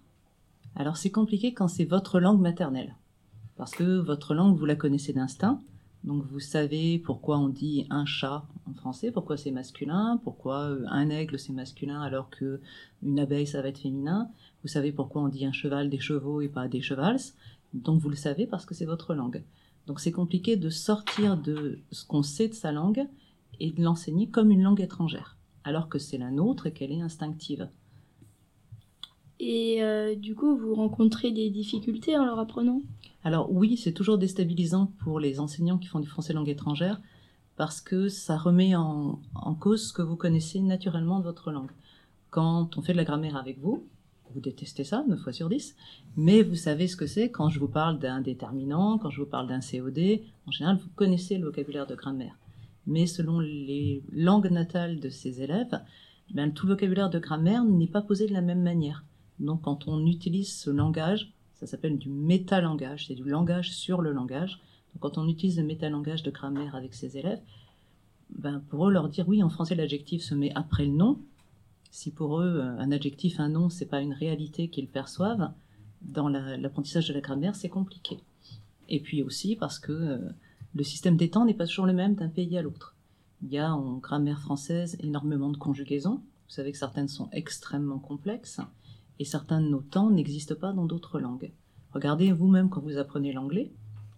Alors 0.77 0.97
c'est 0.97 1.11
compliqué 1.11 1.53
quand 1.53 1.69
c'est 1.69 1.85
votre 1.85 2.21
langue 2.21 2.41
maternelle. 2.41 2.95
Parce 3.57 3.73
que 3.73 3.99
votre 3.99 4.35
langue, 4.35 4.57
vous 4.57 4.67
la 4.67 4.77
connaissez 4.77 5.13
d'instinct. 5.13 5.61
Donc 6.05 6.25
vous 6.31 6.41
savez 6.41 6.99
pourquoi 6.99 7.39
on 7.39 7.49
dit 7.49 7.87
un 7.91 8.07
chat 8.07 8.47
en 8.67 8.73
français, 8.73 9.11
pourquoi 9.11 9.37
c'est 9.37 9.51
masculin, 9.51 10.19
pourquoi 10.25 10.71
euh, 10.71 10.87
un 10.89 11.11
aigle 11.11 11.39
c'est 11.39 11.53
masculin 11.53 12.01
alors 12.01 12.31
que 12.31 12.61
une 13.03 13.21
abeille 13.21 13.47
ça 13.47 13.61
va 13.61 13.69
être 13.69 13.81
féminin. 13.81 14.31
Vous 14.63 14.69
savez 14.69 14.93
pourquoi 14.93 15.23
on 15.23 15.29
dit 15.29 15.45
un 15.45 15.53
cheval 15.53 15.91
des 15.91 15.99
chevaux 15.99 16.41
et 16.41 16.49
pas 16.49 16.69
des 16.69 16.81
chevals. 16.81 17.21
Donc 17.75 18.01
vous 18.01 18.09
le 18.09 18.17
savez 18.17 18.47
parce 18.47 18.67
que 18.67 18.75
c'est 18.75 18.85
votre 18.85 19.15
langue. 19.15 19.43
Donc 19.87 20.01
c'est 20.01 20.13
compliqué 20.13 20.57
de 20.57 20.71
sortir 20.71 21.37
de 21.37 21.81
ce 21.91 22.05
qu'on 22.05 22.23
sait 22.23 22.49
de 22.49 22.55
sa 22.55 22.73
langue 22.73 23.07
et 23.59 23.71
de 23.71 23.83
l'enseigner 23.83 24.29
comme 24.29 24.51
une 24.51 24.63
langue 24.63 24.81
étrangère, 24.81 25.37
alors 25.65 25.89
que 25.89 25.99
c'est 25.99 26.19
la 26.19 26.31
nôtre 26.31 26.67
et 26.67 26.73
qu'elle 26.73 26.93
est 26.93 27.01
instinctive. 27.01 27.69
Et 29.39 29.83
euh, 29.83 30.15
du 30.15 30.35
coup, 30.35 30.57
vous 30.57 30.75
rencontrez 30.75 31.33
des 31.33 31.49
difficultés 31.49 32.17
en 32.17 32.27
leur 32.27 32.39
apprenant? 32.39 32.83
Alors 33.25 33.51
oui, 33.51 33.77
c'est 33.77 33.93
toujours 33.93 34.19
déstabilisant 34.19 34.93
pour 35.03 35.19
les 35.19 35.41
enseignants 35.41 35.79
qui 35.79 35.89
font 35.89 36.01
du 36.01 36.09
français 36.09 36.35
langue 36.35 36.49
étrangère 36.49 37.01
parce 37.57 37.81
que 37.81 38.09
ça 38.09 38.37
remet 38.37 38.75
en, 38.75 39.21
en 39.35 39.55
cause 39.55 39.89
ce 39.89 39.93
que 39.93 40.03
vous 40.03 40.17
connaissez 40.17 40.61
naturellement 40.61 41.19
de 41.19 41.25
votre 41.25 41.51
langue. 41.51 41.71
Quand 42.31 42.77
on 42.79 42.83
fait 42.83 42.93
de 42.93 42.99
la 42.99 43.05
grammaire 43.05 43.37
avec 43.37 43.59
vous, 43.59 43.85
vous 44.35 44.41
détestez 44.41 44.85
ça, 44.85 45.05
9 45.09 45.21
fois 45.21 45.33
sur 45.33 45.49
10, 45.49 45.77
mais 46.17 46.43
vous 46.43 46.57
savez 46.57 46.89
ce 46.89 46.97
que 46.97 47.07
c'est 47.07 47.31
quand 47.31 47.49
je 47.49 47.59
vous 47.59 47.69
parle 47.69 47.99
d'un 47.99 48.21
déterminant, 48.21 48.99
quand 48.99 49.11
je 49.11 49.21
vous 49.21 49.29
parle 49.29 49.49
d'un 49.49 49.61
COD, 49.61 50.21
en 50.47 50.51
général 50.51 50.77
vous 50.77 50.89
connaissez 50.97 51.39
le 51.39 51.47
vocabulaire 51.47 51.87
de 51.87 51.95
grammaire. 51.95 52.37
Mais 52.87 53.07
selon 53.07 53.41
les 53.41 54.03
langues 54.13 54.51
natales 54.51 55.01
de 55.01 55.11
ces 55.11 55.43
élèves, 55.43 55.81
ben, 56.33 56.53
tout 56.53 56.67
vocabulaire 56.67 57.11
de 57.11 57.19
grammaire 57.19 57.65
n'est 57.65 57.87
pas 57.87 58.03
posé 58.03 58.27
de 58.27 58.33
la 58.33 58.41
même 58.41 58.63
manière. 58.63 59.05
Donc 59.39 59.63
quand 59.63 59.89
on 59.89 60.07
utilise 60.07 60.53
ce 60.53 60.71
langage, 60.71 61.33
ça 61.55 61.67
s'appelle 61.67 61.99
du 61.99 62.09
métalangage, 62.09 63.07
c'est 63.07 63.15
du 63.15 63.25
langage 63.25 63.73
sur 63.73 64.01
le 64.01 64.13
langage. 64.13 64.61
Donc 64.93 65.03
quand 65.03 65.19
on 65.19 65.29
utilise 65.29 65.59
le 65.59 65.65
métalangage 65.65 66.23
de 66.23 66.31
grammaire 66.31 66.75
avec 66.75 66.95
ses 66.95 67.17
élèves, 67.17 67.41
ben 68.31 68.63
pour 68.69 68.89
eux 68.89 68.93
leur 68.93 69.09
dire 69.09 69.29
oui 69.29 69.43
en 69.43 69.49
français 69.49 69.75
l'adjectif 69.75 70.23
se 70.23 70.35
met 70.35 70.53
après 70.55 70.87
le 70.87 70.93
nom. 70.93 71.19
Si 71.91 72.11
pour 72.13 72.41
eux 72.41 72.57
euh, 72.61 72.79
un 72.79 72.93
adjectif, 72.93 73.41
un 73.41 73.49
nom, 73.49 73.69
c'est 73.69 73.87
pas 73.87 74.01
une 74.01 74.13
réalité 74.13 74.69
qu'ils 74.69 74.89
perçoivent, 74.89 75.53
dans 76.03 76.29
la- 76.29 76.57
l'apprentissage 76.57 77.09
de 77.09 77.15
la 77.15 77.21
grammaire 77.21 77.55
c'est 77.57 77.69
compliqué. 77.69 78.19
Et 78.89 79.01
puis 79.01 79.23
aussi 79.23 79.57
parce 79.57 79.79
que 79.79 79.93
euh, 79.93 80.19
le 80.75 80.85
système 80.85 81.17
des 81.17 81.31
temps 81.31 81.45
n'est 81.45 81.55
pas 81.55 81.67
toujours 81.67 81.87
le 81.87 81.93
même 81.93 82.15
d'un 82.15 82.29
pays 82.29 82.57
à 82.57 82.63
l'autre. 82.63 82.95
Il 83.43 83.49
y 83.51 83.59
a 83.59 83.75
en 83.75 83.99
grammaire 83.99 84.41
française 84.41 84.97
énormément 85.01 85.51
de 85.51 85.57
conjugaisons. 85.57 86.17
Vous 86.49 86.55
savez 86.55 86.73
que 86.73 86.79
certaines 86.79 87.09
sont 87.09 87.29
extrêmement 87.33 87.99
complexes 87.99 88.61
et 89.19 89.25
certains 89.25 89.61
de 89.61 89.69
nos 89.69 89.83
temps 89.83 90.11
n'existent 90.11 90.55
pas 90.55 90.73
dans 90.73 90.87
d'autres 90.87 91.21
langues. 91.21 91.53
Regardez 91.93 92.33
vous-même 92.33 92.69
quand 92.71 92.81
vous 92.81 92.99
apprenez 92.99 93.33
l'anglais, 93.33 93.73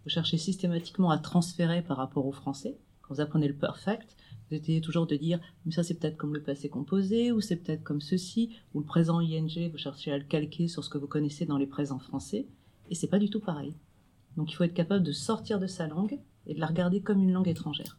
vous 0.04 0.10
cherchez 0.10 0.36
systématiquement 0.38 1.10
à 1.10 1.18
transférer 1.18 1.82
par 1.82 1.96
rapport 1.96 2.26
au 2.26 2.32
français. 2.32 2.76
Quand 3.02 3.14
vous 3.14 3.20
apprenez 3.20 3.48
le 3.48 3.54
perfect, 3.56 4.16
vous 4.52 4.62
essayez 4.62 4.80
toujours 4.80 5.06
de 5.06 5.16
dire 5.16 5.40
mais 5.64 5.72
ça 5.72 5.82
c'est 5.82 5.94
peut-être 5.94 6.16
comme 6.16 6.34
le 6.34 6.42
passé 6.42 6.68
composé 6.68 7.32
ou 7.32 7.40
c'est 7.40 7.56
peut-être 7.56 7.82
comme 7.82 8.00
ceci 8.00 8.50
ou 8.74 8.80
le 8.80 8.86
présent 8.86 9.20
ing, 9.20 9.70
vous 9.70 9.78
cherchez 9.78 10.12
à 10.12 10.18
le 10.18 10.24
calquer 10.24 10.68
sur 10.68 10.84
ce 10.84 10.90
que 10.90 10.98
vous 10.98 11.06
connaissez 11.06 11.46
dans 11.46 11.58
les 11.58 11.66
présents 11.66 11.98
français 11.98 12.46
et 12.90 12.94
c'est 12.94 13.08
pas 13.08 13.18
du 13.18 13.30
tout 13.30 13.40
pareil. 13.40 13.74
Donc 14.36 14.50
il 14.50 14.54
faut 14.54 14.64
être 14.64 14.74
capable 14.74 15.04
de 15.04 15.12
sortir 15.12 15.58
de 15.58 15.66
sa 15.66 15.86
langue 15.86 16.18
et 16.46 16.54
de 16.54 16.60
la 16.60 16.66
regarder 16.66 17.00
comme 17.00 17.22
une 17.22 17.32
langue 17.32 17.48
étrangère. 17.48 17.96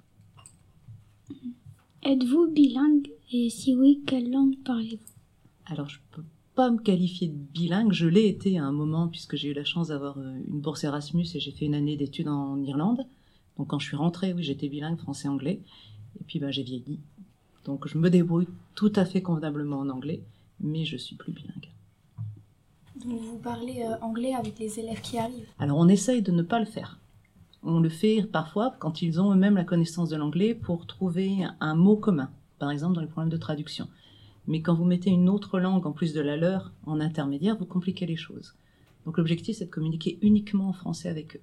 Êtes-vous 2.06 2.52
bilingue 2.52 3.10
Et 3.32 3.50
si 3.50 3.76
oui, 3.76 4.04
quelle 4.06 4.30
langue 4.30 4.58
parlez-vous? 4.66 5.14
Alors, 5.66 5.88
je 5.88 6.00
peux 6.12 6.24
pas 6.54 6.70
me 6.70 6.78
qualifier 6.78 7.30
de 7.30 7.38
bilingue. 7.38 7.94
Je 7.94 8.08
l'ai 8.08 8.28
été 8.28 8.58
à 8.58 8.66
un 8.66 8.74
moment 8.74 9.08
puisque 9.08 9.38
j'ai 9.38 9.50
eu 9.50 9.54
la 9.54 9.64
chance 9.64 9.88
d'avoir 9.88 10.18
euh, 10.18 10.36
une 10.48 10.60
bourse 10.60 10.84
Erasmus 10.84 11.26
et 11.34 11.40
j'ai 11.40 11.52
fait 11.52 11.64
une 11.64 11.76
année 11.76 11.96
d'études 11.96 12.28
en 12.28 12.62
Irlande. 12.62 13.06
Donc, 13.58 13.68
quand 13.70 13.80
je 13.80 13.88
suis 13.88 13.96
rentrée, 13.96 14.34
oui, 14.34 14.44
j'étais 14.44 14.68
bilingue 14.68 14.98
français-anglais. 14.98 15.62
Et 16.24 16.26
puis, 16.26 16.40
ben, 16.40 16.52
j'ai 16.52 16.64
vieilli. 16.64 17.02
Donc, 17.66 17.86
je 17.86 17.98
me 17.98 18.10
débrouille 18.10 18.48
tout 18.76 18.94
à 18.96 19.04
fait 19.04 19.22
convenablement 19.22 19.80
en 19.80 19.90
anglais, 19.90 20.24
mais 20.62 20.86
je 20.86 20.96
suis 20.96 21.18
plus 21.18 21.34
bilingue. 21.34 21.70
Donc 23.04 23.20
vous 23.20 23.40
parlez 23.40 23.82
euh, 23.82 23.98
anglais 24.02 24.34
avec 24.34 24.58
les 24.58 24.80
élèves 24.80 25.02
qui 25.02 25.18
arrivent. 25.18 25.48
Alors, 25.60 25.78
on 25.78 25.90
essaye 25.90 26.22
de 26.22 26.32
ne 26.32 26.44
pas 26.44 26.60
le 26.60 26.66
faire. 26.66 27.00
On 27.62 27.82
le 27.82 27.90
fait 27.90 28.24
parfois 28.24 28.74
quand 28.80 29.02
ils 29.02 29.20
ont 29.20 29.34
eux-mêmes 29.34 29.56
la 29.56 29.66
connaissance 29.66 30.10
de 30.10 30.16
l'anglais 30.16 30.56
pour 30.56 30.88
trouver 30.88 31.40
un 31.60 31.76
mot 31.76 31.98
commun, 31.98 32.30
par 32.60 32.72
exemple 32.72 32.96
dans 32.96 33.02
les 33.02 33.08
problèmes 33.08 33.32
de 33.32 33.38
traduction. 33.38 33.90
Mais 34.48 34.62
quand 34.62 34.76
vous 34.76 34.86
mettez 34.86 35.10
une 35.10 35.28
autre 35.28 35.60
langue 35.60 35.86
en 35.86 35.92
plus 35.92 36.14
de 36.14 36.22
la 36.22 36.38
leur 36.38 36.72
en 36.86 37.02
intermédiaire, 37.02 37.58
vous 37.58 37.66
compliquez 37.66 38.06
les 38.06 38.16
choses. 38.16 38.54
Donc 39.06 39.18
l'objectif, 39.18 39.58
c'est 39.58 39.66
de 39.66 39.70
communiquer 39.70 40.18
uniquement 40.22 40.70
en 40.70 40.74
français 40.74 41.10
avec 41.10 41.36
eux. 41.36 41.42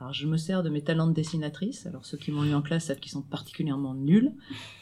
Alors 0.00 0.14
je 0.14 0.26
me 0.26 0.38
sers 0.38 0.62
de 0.62 0.70
mes 0.70 0.80
talents 0.80 1.06
de 1.06 1.12
dessinatrice. 1.12 1.86
Alors 1.86 2.06
ceux 2.06 2.16
qui 2.16 2.32
m'ont 2.32 2.44
eu 2.44 2.54
en 2.54 2.62
classe 2.62 2.86
savent 2.86 3.00
qu'ils 3.00 3.12
sont 3.12 3.22
particulièrement 3.22 3.94
nuls, 3.94 4.32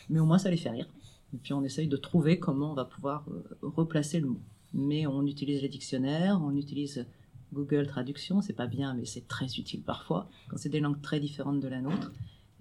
mais 0.08 0.20
au 0.20 0.24
moins 0.24 0.38
ça 0.38 0.50
les 0.50 0.56
fait 0.56 0.70
rire. 0.70 0.88
Et 1.34 1.38
puis 1.38 1.52
on 1.52 1.64
essaye 1.64 1.88
de 1.88 1.96
trouver 1.96 2.38
comment 2.38 2.70
on 2.70 2.74
va 2.74 2.84
pouvoir 2.84 3.24
euh, 3.28 3.42
replacer 3.62 4.20
le 4.20 4.28
mot. 4.28 4.40
Mais 4.74 5.06
on 5.06 5.26
utilise 5.26 5.60
les 5.60 5.68
dictionnaires, 5.68 6.40
on 6.42 6.54
utilise 6.54 7.04
Google 7.52 7.86
Traduction, 7.86 8.42
c'est 8.42 8.52
pas 8.52 8.66
bien, 8.66 8.94
mais 8.94 9.06
c'est 9.06 9.26
très 9.26 9.46
utile 9.46 9.82
parfois, 9.82 10.28
quand 10.48 10.56
c'est 10.56 10.68
des 10.68 10.80
langues 10.80 11.00
très 11.00 11.18
différentes 11.18 11.60
de 11.60 11.68
la 11.68 11.80
nôtre. 11.80 12.12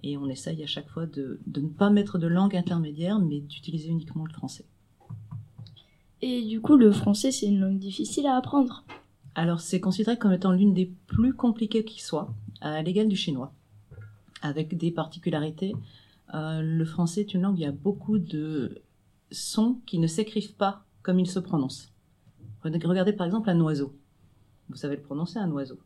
Et 0.04 0.17
on 0.17 0.28
essaye 0.28 0.63
à 0.63 0.67
chaque 0.67 0.89
fois 0.89 1.06
de, 1.06 1.39
de 1.46 1.62
ne 1.62 1.67
pas 1.67 1.89
mettre 1.89 2.17
de 2.17 2.28
langue 2.28 2.56
intermédiaire, 2.56 3.20
mais 3.20 3.39
d'utiliser 3.39 3.89
uniquement 3.89 4.26
le 4.26 4.34
français. 4.34 4.65
Et 6.22 6.43
du 6.43 6.62
coup, 6.62 6.78
le 6.78 6.91
français, 6.91 7.32
c'est 7.32 7.48
une 7.48 7.60
langue 7.60 7.80
difficile 7.80 8.26
à 8.26 8.38
apprendre. 8.38 8.84
Alors 9.38 9.60
c'est 9.60 9.80
considéré 9.80 10.17
comme 10.17 10.34
étant 10.34 10.52
l'une 10.52 10.73
des 10.73 10.91
plus 11.06 11.32
compliquées 11.32 11.86
qui 11.86 12.02
soit, 12.02 12.34
à 12.60 12.82
l'égal 12.82 13.08
du 13.08 13.15
chinois, 13.15 13.54
avec 14.41 14.76
des 14.76 14.89
particularités. 14.89 15.76
Euh, 16.34 16.63
le 16.63 16.86
français 16.86 17.21
est 17.21 17.36
une 17.36 17.43
langue, 17.43 17.60
il 17.60 17.62
y 17.62 17.65
a 17.65 17.71
beaucoup 17.71 18.17
de 18.17 18.82
sons 19.30 19.80
qui 19.86 20.00
ne 20.00 20.08
s'écrivent 20.08 20.56
pas 20.56 20.84
comme 21.04 21.19
ils 21.19 21.30
se 21.30 21.38
prononcent. 21.38 21.93
Regardez 22.63 23.13
par 23.13 23.28
exemple 23.28 23.52
un 23.52 23.62
oiseau. 23.62 23.95
Vous 24.69 24.76
savez 24.76 24.95
le 24.95 25.04
prononcer, 25.04 25.38
un 25.38 25.52
oiseau. 25.52 25.78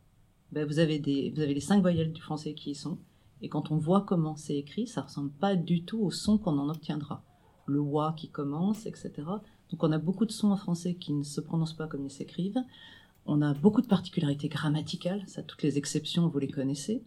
Ben, 0.53 0.65
vous, 0.65 0.79
avez 0.79 0.99
des, 0.99 1.31
vous 1.35 1.41
avez 1.41 1.53
les 1.53 1.59
cinq 1.59 1.81
voyelles 1.81 2.13
du 2.13 2.21
français 2.21 2.53
qui 2.53 2.71
y 2.71 2.75
sont. 2.75 2.99
Et 3.41 3.49
quand 3.49 3.69
on 3.69 3.77
voit 3.77 4.01
comment 4.01 4.37
c'est 4.37 4.55
écrit, 4.55 4.87
ça 4.87 5.01
ressemble 5.01 5.29
pas 5.29 5.57
du 5.57 5.83
tout 5.83 5.99
au 5.99 6.09
son 6.09 6.37
qu'on 6.37 6.57
en 6.57 6.69
obtiendra. 6.69 7.21
Le 7.65 7.81
wa 7.81 8.13
qui 8.15 8.29
commence, 8.29 8.85
etc. 8.85 9.11
Donc 9.71 9.83
on 9.83 9.91
a 9.91 9.97
beaucoup 9.97 10.25
de 10.25 10.31
sons 10.31 10.51
en 10.51 10.57
français 10.57 10.95
qui 10.95 11.11
ne 11.11 11.23
se 11.23 11.41
prononcent 11.41 11.75
pas 11.75 11.87
comme 11.87 12.05
ils 12.05 12.11
s'écrivent. 12.11 12.63
On 13.25 13.41
a 13.41 13.53
beaucoup 13.53 13.81
de 13.81 13.88
particularités 13.88 14.47
grammaticales, 14.47 15.23
ça 15.27 15.43
toutes 15.43 15.63
les 15.63 15.77
exceptions 15.77 16.27
vous 16.27 16.39
les 16.39 16.47
connaissez. 16.47 17.03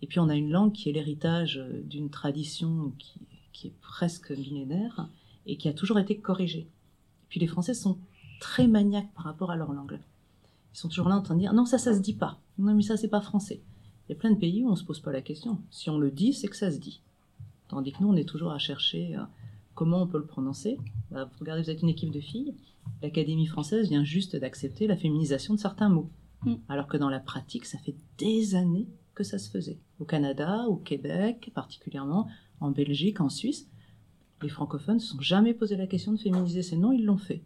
Et 0.00 0.06
puis 0.06 0.18
on 0.18 0.28
a 0.28 0.34
une 0.34 0.50
langue 0.50 0.72
qui 0.72 0.88
est 0.88 0.92
l'héritage 0.92 1.62
d'une 1.84 2.10
tradition 2.10 2.92
qui, 2.98 3.20
qui, 3.52 3.68
est 3.68 3.74
presque 3.80 4.32
millénaire 4.32 5.08
et 5.46 5.56
qui 5.56 5.68
a 5.68 5.72
toujours 5.72 5.98
été 5.98 6.16
corrigée. 6.16 6.66
Et 6.66 7.26
puis 7.28 7.38
les 7.38 7.46
Français 7.46 7.74
sont 7.74 7.98
très 8.40 8.66
maniaques 8.66 9.12
par 9.14 9.24
rapport 9.24 9.50
à 9.50 9.56
leur 9.56 9.72
langue. 9.72 10.00
Ils 10.74 10.78
sont 10.78 10.88
toujours 10.88 11.08
là 11.08 11.16
en 11.16 11.22
train 11.22 11.34
de 11.34 11.40
dire 11.40 11.52
non 11.52 11.66
ça 11.66 11.78
ça 11.78 11.94
se 11.94 12.00
dit 12.00 12.14
pas, 12.14 12.40
non 12.58 12.74
mais 12.74 12.82
ça 12.82 12.96
c'est 12.96 13.08
pas 13.08 13.20
français. 13.20 13.60
Il 14.08 14.12
y 14.12 14.14
a 14.16 14.18
plein 14.18 14.30
de 14.32 14.38
pays 14.38 14.62
où 14.64 14.68
on 14.68 14.76
se 14.76 14.84
pose 14.84 15.00
pas 15.00 15.12
la 15.12 15.22
question. 15.22 15.58
Si 15.70 15.88
on 15.88 15.98
le 15.98 16.10
dit, 16.10 16.32
c'est 16.32 16.48
que 16.48 16.56
ça 16.56 16.70
se 16.70 16.78
dit. 16.78 17.00
Tandis 17.68 17.92
que 17.92 18.02
nous 18.02 18.08
on 18.08 18.16
est 18.16 18.28
toujours 18.28 18.52
à 18.52 18.58
chercher 18.58 19.16
euh, 19.16 19.22
comment 19.74 20.02
on 20.02 20.06
peut 20.06 20.18
le 20.18 20.26
prononcer. 20.26 20.78
Bah, 21.10 21.30
regardez, 21.40 21.62
vous 21.62 21.70
êtes 21.70 21.82
une 21.82 21.88
équipe 21.88 22.10
de 22.10 22.20
filles. 22.20 22.54
L'Académie 23.02 23.46
française 23.46 23.88
vient 23.88 24.04
juste 24.04 24.36
d'accepter 24.36 24.86
la 24.86 24.96
féminisation 24.96 25.54
de 25.54 25.58
certains 25.58 25.88
mots. 25.88 26.10
Mm. 26.44 26.54
Alors 26.68 26.88
que 26.88 26.96
dans 26.96 27.10
la 27.10 27.20
pratique, 27.20 27.66
ça 27.66 27.78
fait 27.78 27.96
des 28.18 28.54
années 28.54 28.88
que 29.14 29.24
ça 29.24 29.38
se 29.38 29.50
faisait. 29.50 29.78
Au 29.98 30.04
Canada, 30.04 30.64
au 30.68 30.76
Québec 30.76 31.50
particulièrement, 31.54 32.28
en 32.60 32.70
Belgique, 32.70 33.20
en 33.20 33.28
Suisse, 33.28 33.68
les 34.42 34.48
francophones 34.48 34.96
ne 34.96 35.00
se 35.00 35.08
sont 35.08 35.20
jamais 35.20 35.54
posé 35.54 35.76
la 35.76 35.86
question 35.86 36.12
de 36.12 36.18
féminiser 36.18 36.62
ces 36.62 36.76
noms, 36.76 36.92
ils 36.92 37.04
l'ont 37.04 37.16
fait. 37.16 37.42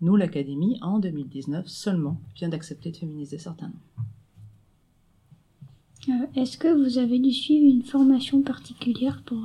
Nous, 0.00 0.16
l'Académie, 0.16 0.78
en 0.82 0.98
2019 0.98 1.66
seulement, 1.68 2.20
vient 2.34 2.48
d'accepter 2.48 2.90
de 2.90 2.96
féminiser 2.96 3.38
certains 3.38 3.68
noms. 3.68 4.04
Euh, 6.10 6.26
Est-ce 6.36 6.58
que 6.58 6.68
vous 6.68 6.98
avez 6.98 7.18
dû 7.18 7.32
suivre 7.32 7.66
une 7.66 7.82
formation 7.82 8.42
particulière 8.42 9.22
pour, 9.24 9.42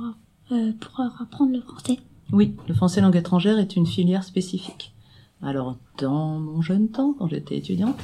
euh, 0.52 0.72
pour 0.72 1.00
apprendre 1.00 1.52
le 1.52 1.62
français? 1.62 1.98
Oui, 2.32 2.54
le 2.68 2.74
français 2.74 3.00
langue 3.00 3.16
étrangère 3.16 3.58
est 3.58 3.74
une 3.74 3.86
filière 3.86 4.22
spécifique. 4.22 4.94
Alors, 5.42 5.76
dans 5.98 6.38
mon 6.38 6.62
jeune 6.62 6.88
temps, 6.88 7.14
quand 7.18 7.26
j'étais 7.26 7.56
étudiante, 7.56 7.98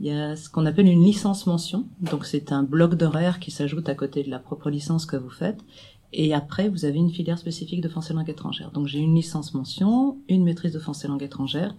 il 0.00 0.06
y 0.06 0.10
a 0.10 0.36
ce 0.36 0.50
qu'on 0.50 0.66
appelle 0.66 0.86
une 0.86 1.02
licence 1.02 1.46
mention. 1.46 1.86
Donc, 2.00 2.26
c'est 2.26 2.52
un 2.52 2.62
bloc 2.62 2.94
d'horaire 2.94 3.40
qui 3.40 3.50
s'ajoute 3.50 3.88
à 3.88 3.94
côté 3.94 4.22
de 4.22 4.30
la 4.30 4.38
propre 4.38 4.68
licence 4.68 5.06
que 5.06 5.16
vous 5.16 5.30
faites. 5.30 5.60
Et 6.12 6.34
après, 6.34 6.68
vous 6.68 6.84
avez 6.84 6.98
une 6.98 7.10
filière 7.10 7.38
spécifique 7.38 7.80
de 7.80 7.88
français 7.88 8.12
langue 8.12 8.28
étrangère. 8.28 8.70
Donc, 8.70 8.86
j'ai 8.86 8.98
une 8.98 9.14
licence 9.14 9.54
mention, 9.54 10.18
une 10.28 10.44
maîtrise 10.44 10.72
de 10.72 10.78
français 10.78 11.08
langue 11.08 11.22
étrangère. 11.22 11.74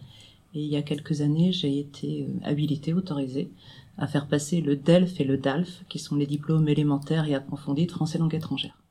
Et 0.55 0.61
il 0.61 0.69
y 0.69 0.77
a 0.77 0.81
quelques 0.81 1.21
années, 1.21 1.51
j'ai 1.51 1.77
été 1.79 2.23
euh, 2.23 2.49
habilitée, 2.49 2.93
autorisée 2.93 3.51
à 3.97 4.07
faire 4.07 4.27
passer 4.27 4.59
le 4.59 4.75
DELF 4.75 5.19
et 5.19 5.23
le 5.23 5.37
DALF, 5.37 5.83
qui 5.87 5.99
sont 5.99 6.15
les 6.15 6.25
diplômes 6.25 6.67
élémentaires 6.67 7.27
et 7.27 7.35
approfondis 7.35 7.85
de 7.85 7.91
français 7.91 8.17
langue 8.17 8.33
étrangère. 8.33 8.84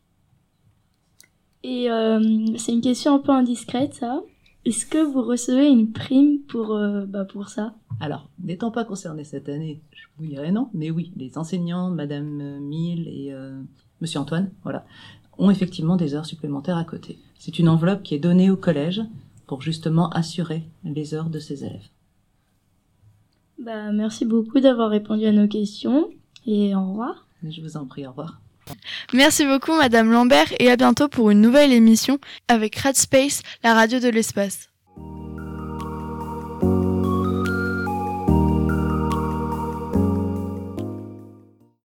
Et 1.64 1.90
euh, 1.90 2.20
c'est 2.59 2.72
une 2.72 2.83
question 2.83 3.14
un 3.14 3.18
peu 3.18 3.33
indiscrète, 3.33 3.94
ça. 3.94 4.22
Est-ce 4.66 4.85
que 4.85 4.98
vous 4.98 5.22
recevez 5.22 5.66
une 5.66 5.92
prime 5.92 6.40
pour, 6.40 6.72
euh, 6.72 7.07
bah, 7.07 7.24
pour 7.24 7.48
ça? 7.48 7.74
Alors, 8.00 8.29
n'étant 8.38 8.70
pas 8.70 8.85
concerné 8.85 9.24
cette 9.24 9.48
année, 9.48 9.81
je 9.90 10.05
vous 10.18 10.27
dirais 10.27 10.53
non, 10.53 10.68
mais 10.74 10.90
oui, 10.90 11.12
les 11.16 11.38
enseignants, 11.38 11.90
Madame 11.90 12.61
Mille 12.61 13.09
et 13.09 13.33
euh, 13.33 13.59
Monsieur 14.03 14.20
Antoine, 14.20 14.50
voilà, 14.62 14.85
ont 15.38 15.50
effectivement 15.50 15.96
des 15.96 16.14
heures 16.14 16.27
supplémentaires 16.27 16.77
à 16.77 16.85
côté. 16.85 17.18
C'est 17.38 17.59
une 17.59 17.70
enveloppe 17.70 18.03
qui 18.03 18.14
est 18.14 18.18
donnée 18.18 18.50
au 18.50 18.57
collège 18.57 19.00
pour 19.46 19.62
justement 19.62 20.11
assurer 20.11 20.64
les 20.85 21.14
heures 21.14 21.31
de 21.31 21.38
ses 21.38 21.64
élèves. 21.64 21.88
Bah, 23.59 23.90
merci 23.90 24.27
beaucoup 24.27 24.61
d'avoir 24.61 24.90
répondu 24.90 25.24
à 25.24 25.33
nos 25.33 25.48
questions 25.48 26.11
et 26.44 26.74
au 26.74 26.90
revoir. 26.90 27.27
Je 27.42 27.62
vous 27.62 27.79
en 27.79 27.87
prie, 27.87 28.07
au 28.07 28.11
revoir. 28.11 28.43
Merci 29.12 29.46
beaucoup 29.46 29.74
Madame 29.74 30.11
Lambert 30.11 30.53
et 30.59 30.70
à 30.70 30.77
bientôt 30.77 31.09
pour 31.09 31.31
une 31.31 31.40
nouvelle 31.40 31.72
émission 31.72 32.18
avec 32.48 32.77
Radspace, 32.77 33.42
la 33.62 33.74
radio 33.74 34.00
de 34.00 34.09
l'espace. 34.09 34.68